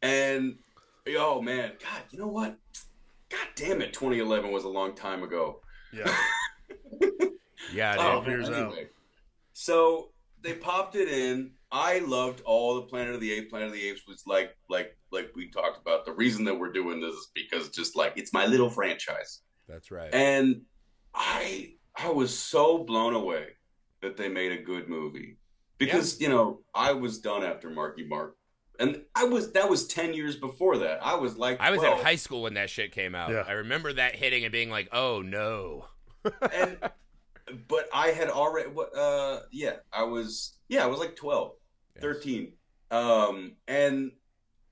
[0.00, 0.58] and
[1.18, 2.56] oh man god you know what
[3.30, 5.60] god damn it 2011 was a long time ago.
[5.92, 6.14] Yeah.
[7.72, 8.88] Yeah, oh, years man, anyway.
[9.52, 10.10] so
[10.42, 11.52] they popped it in.
[11.70, 13.50] I loved all the planet of the apes.
[13.50, 16.04] Planet of the apes was like like like we talked about.
[16.04, 19.40] The reason that we're doing this is because just like it's my little franchise.
[19.68, 20.12] That's right.
[20.12, 20.62] and
[21.14, 23.48] I I was so blown away
[24.00, 25.36] that they made a good movie.
[25.78, 28.36] Because you know I was done after Marky Mark,
[28.80, 30.98] and I was that was ten years before that.
[31.04, 31.98] I was like I was 12.
[32.00, 33.30] in high school when that shit came out.
[33.30, 33.44] Yeah.
[33.46, 35.86] I remember that hitting and being like, "Oh no."
[36.52, 36.76] and
[37.68, 41.52] but I had already what uh yeah I was yeah I was like 12
[41.96, 42.02] Yes.
[42.02, 42.52] 13
[42.90, 44.12] um and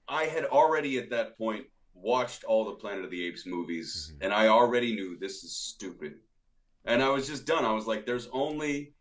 [0.09, 4.25] I had already at that point watched all the Planet of the Apes movies Mhm.
[4.25, 6.15] and I already knew this is stupid
[6.85, 8.95] and I was just done I was like there's only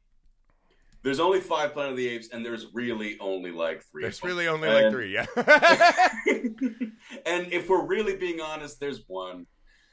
[1.08, 4.50] there's only five Planet of the Apes and there's really only like three There's really
[4.50, 5.14] only like three.
[5.14, 5.26] Yeah.
[7.26, 9.46] and if we're really being honest there's one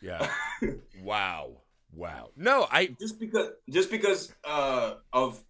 [0.03, 0.29] yeah.
[1.03, 1.63] Wow.
[1.93, 2.31] Wow.
[2.37, 2.97] No, I.
[3.01, 5.41] just because just because uh, of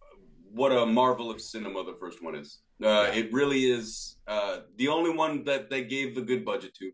[0.53, 2.61] what a marvel of cinema the first one is.
[2.83, 6.93] Uh, It really is uh, the only one that they gave the good budget to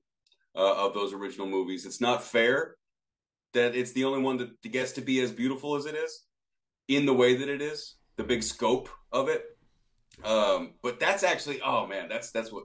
[0.54, 1.84] uh, of those original movies.
[1.86, 2.76] It's not fair
[3.52, 6.26] that it's the only one that gets to be as beautiful as it is
[6.88, 9.44] in the way that it is, the big scope of it.
[10.22, 12.64] Um, but that's actually, oh man, that's that's what.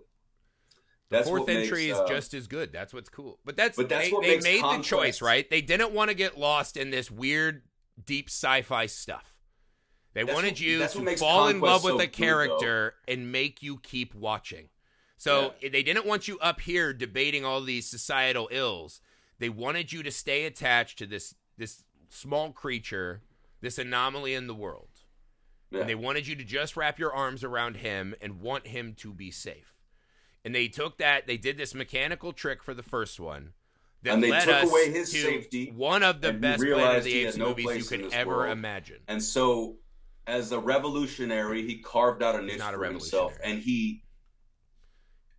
[1.10, 2.74] The That's fourth what entry makes, is uh, just as good.
[2.74, 3.38] That's what's cool.
[3.46, 5.48] But that's, But that's they, they made the choice, right?
[5.48, 7.62] They didn't want to get lost in this weird,
[8.04, 9.36] deep sci-fi stuff.
[10.16, 13.32] They That's wanted what- you to fall in love with so a good, character and
[13.32, 14.70] make you keep watching.
[15.18, 19.00] So they didn't want you up here debating all these societal ills.
[19.38, 23.22] They wanted you to stay attached to this this small creature,
[23.62, 24.90] this anomaly in the world.
[25.72, 25.82] Yeah.
[25.82, 29.14] And they wanted you to just wrap your arms around him and want him to
[29.14, 29.74] be safe.
[30.44, 33.54] And they took that, they did this mechanical trick for the first one.
[34.06, 37.50] And they took away his safety, one of the best Planet of the Apes no
[37.50, 38.52] movies you could ever world.
[38.52, 39.00] imagine.
[39.08, 39.78] And so,
[40.28, 44.04] as a revolutionary, he carved out a niche not a for himself, and he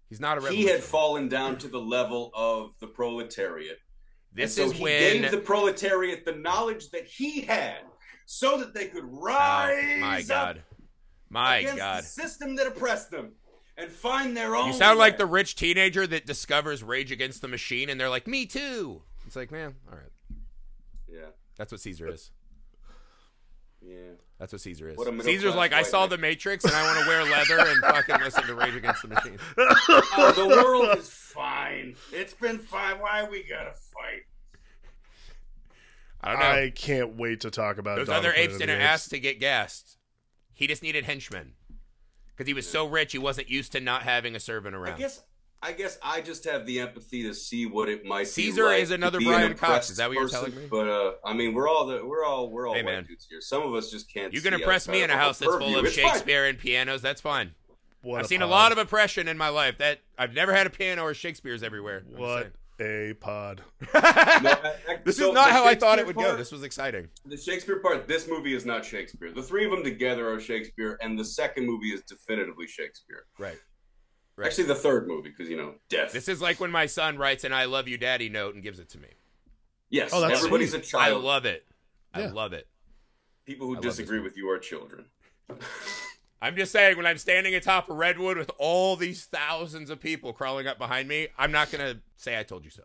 [0.09, 3.79] He's not a he had fallen down to the level of the proletariat.
[4.33, 7.81] This so is he when gave the proletariat the knowledge that he had,
[8.27, 9.16] so that they could ah,
[9.68, 10.62] rise Oh, my up God.
[11.31, 12.03] My against God.
[12.03, 13.33] the system that oppressed them
[13.79, 14.68] and find their own.
[14.68, 18.27] You sound like the rich teenager that discovers Rage Against the Machine and they're like,
[18.27, 19.03] me too.
[19.27, 20.39] It's like, man, all right.
[21.09, 22.31] yeah, That's what Caesar is.
[23.81, 24.12] yeah.
[24.39, 24.99] That's what Caesar is.
[24.99, 27.81] What Caesar's like, I saw man." The Matrix and I want to wear leather and
[27.81, 29.39] fucking listen to Rage Against the Machine.
[30.18, 31.97] Oh, the world is fine.
[32.12, 32.99] It's been fine.
[33.01, 33.72] Why we gotta?
[36.27, 36.62] I don't know.
[36.64, 39.11] I can't wait to talk about Those Dawn other Planet apes of the didn't ask
[39.11, 39.97] to get gassed.
[40.53, 41.53] He just needed henchmen
[42.35, 44.95] because he was so rich he wasn't used to not having a servant around.
[44.95, 45.22] I guess
[45.62, 48.83] I guess I just have the empathy to see what it might Caesar be like
[48.83, 49.91] is another to be an Brian Cox.
[49.91, 50.51] Is that what you're person.
[50.51, 50.66] telling me?
[50.70, 53.05] But uh, I mean, we're all the, we're all we're all Hey, white man.
[53.05, 53.41] dudes here.
[53.41, 54.33] Some of us just can't.
[54.33, 56.11] You can see impress me in a house that's full of It's fine.
[56.11, 57.01] Shakespeare and pianos.
[57.03, 57.53] That's fine.
[58.03, 59.79] What I've seen a lot of oppression in my life.
[59.79, 62.05] That I've never had a piano or Shakespeare's everywhere.
[62.07, 63.62] I'm What a pod.
[63.95, 66.37] No, I- I- this so is not how I thought it Shakespeare would go.
[66.37, 67.09] This was exciting.
[67.24, 68.07] The Shakespeare part.
[68.09, 69.33] This movie is not Shakespeare.
[69.33, 73.24] The three of them together are Shakespeare, and the second movie is definitively Shakespeare.
[73.39, 73.59] Right.
[74.37, 74.47] Right.
[74.49, 76.12] Actually, the third movie, because you know, death.
[76.12, 78.79] This is like when my son writes an "I love you, Daddy" note and gives
[78.79, 79.09] it to me.
[79.89, 80.85] yes, Oh, that's everybody's sweet.
[80.85, 81.22] a child.
[81.24, 81.64] I love it.
[82.12, 82.66] I love it.
[83.47, 85.07] People who I disagree with you are children.
[86.41, 90.32] I'm just saying, when I'm standing atop a redwood with all these thousands of people
[90.32, 92.82] crawling up behind me, I'm not gonna say I told you so.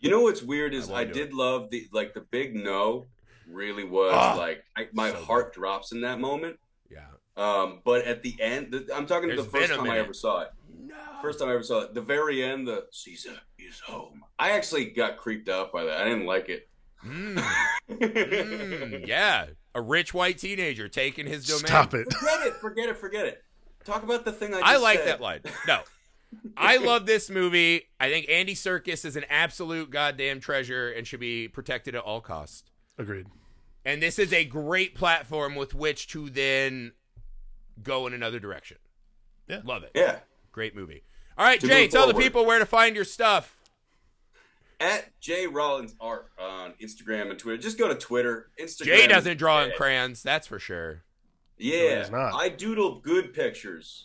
[0.00, 3.06] You know what's weird is I I, did love the like the big no.
[3.48, 6.58] Really was Ah, like I, my so heart drops in that moment.
[6.90, 7.00] Yeah.
[7.36, 10.42] Um, but at the end, the, I'm talking There's the first time I ever saw
[10.42, 10.50] it.
[10.78, 10.94] No.
[11.20, 11.94] First time I ever saw it.
[11.94, 14.22] The very end, the Caesar is home.
[14.38, 15.98] I actually got creeped out by that.
[15.98, 16.68] I didn't like it.
[17.04, 17.42] Mm,
[17.90, 21.66] mm, yeah, a rich white teenager taking his domain.
[21.66, 22.12] Stop it.
[22.12, 22.54] Forget it.
[22.56, 22.96] Forget it.
[22.96, 23.44] Forget it.
[23.84, 24.60] Talk about the thing I.
[24.60, 25.08] Just I like said.
[25.08, 25.40] that line.
[25.66, 25.80] No.
[26.56, 27.82] I love this movie.
[27.98, 32.20] I think Andy Serkis is an absolute goddamn treasure and should be protected at all
[32.20, 32.64] costs.
[32.98, 33.26] Agreed.
[33.84, 36.92] And this is a great platform with which to then
[37.82, 38.76] go in another direction.
[39.48, 39.60] Yeah.
[39.64, 39.92] Love it.
[39.94, 40.18] Yeah.
[40.52, 41.02] Great movie.
[41.38, 43.56] All right, To Jay, move tell the people where to find your stuff.
[44.80, 47.58] At Jay Rollins Art on Instagram and Twitter.
[47.60, 48.48] Just go to Twitter.
[48.58, 48.84] Instagram.
[48.84, 49.76] Jay doesn't draw in dead.
[49.76, 51.02] crayons, that's for sure.
[51.58, 52.32] Yeah, he's not.
[52.34, 54.04] I doodle good pictures.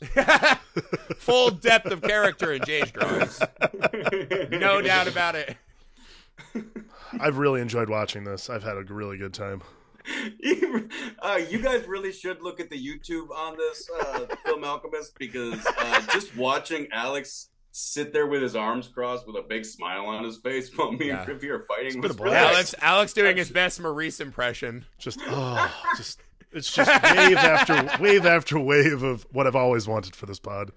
[1.19, 3.41] Full depth of character in Jay's drawings.
[4.51, 5.55] No doubt about it.
[7.19, 8.49] I've really enjoyed watching this.
[8.49, 9.61] I've had a really good time.
[10.39, 10.89] You-
[11.21, 15.65] uh, you guys really should look at the YouTube on this uh, Film Alchemist because
[15.77, 20.23] uh, just watching Alex sit there with his arms crossed with a big smile on
[20.23, 21.17] his face while me Yeah.
[21.17, 22.33] and Griffey are fighting been was a.
[22.33, 24.85] Alex Alex doing his best Maurice impression.
[24.97, 26.21] Just oh, just
[26.53, 30.71] it's just wave after wave after wave of what I've always wanted for this pod.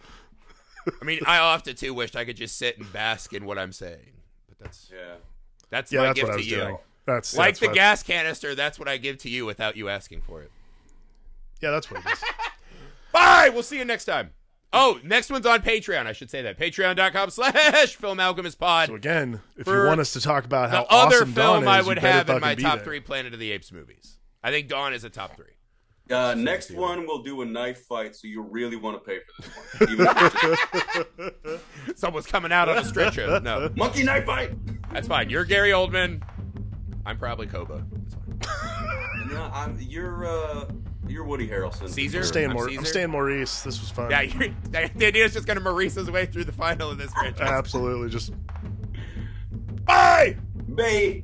[1.01, 3.73] I mean, I often too wished I could just sit and bask in what I'm
[3.73, 4.15] saying.
[4.49, 5.15] But that's Yeah.
[5.71, 6.57] that's Yeah, my that's gift what I to was you.
[6.57, 6.79] doing.
[7.07, 9.89] That's Like that's the what- gas canister, that's what I give to you without you
[9.89, 10.51] asking for it.
[11.61, 12.25] Yeah, that's what it is.
[13.13, 13.51] Bye.
[13.53, 14.31] We'll see you next time.
[14.73, 16.07] Oh, next one's on Patreon.
[16.07, 16.59] I should say that.
[16.59, 18.89] Patreon.com slash Film Alchemist Pod.
[18.89, 21.69] So again, if you want us to talk about the how other awesome Dawn film
[21.69, 22.85] I is, you would better have in fucking my be top there.
[22.85, 24.19] three Planet of the Apes movies.
[24.43, 25.47] I think Dawn is a top three.
[26.11, 29.43] Uh, next one we'll do a knife fight, so you really want to pay for
[29.43, 29.93] this one.
[29.93, 33.41] Even if it's just- Someone's coming out on a stretcher.
[33.43, 34.53] No, monkey knife fight.
[34.93, 35.29] that's fine.
[35.31, 36.23] You're Gary Oldman.
[37.07, 37.85] I'm probably Koba.
[38.05, 39.29] It's fine.
[39.33, 40.65] No, I'm, you're uh,
[41.09, 41.89] you're Woody Harrelson.
[41.89, 42.19] Caesar?
[42.19, 42.81] I'm staying, I'm Maur- Caesar.
[42.81, 43.63] I'm staying Maurice.
[43.63, 44.11] This was fun.
[44.11, 46.99] Yeah, you're, the idea is just going to Maurice his way through the final of
[46.99, 47.49] this franchise.
[47.49, 48.11] Absolutely.
[48.11, 48.33] Just
[49.85, 50.37] Bye!
[50.75, 51.23] Bay.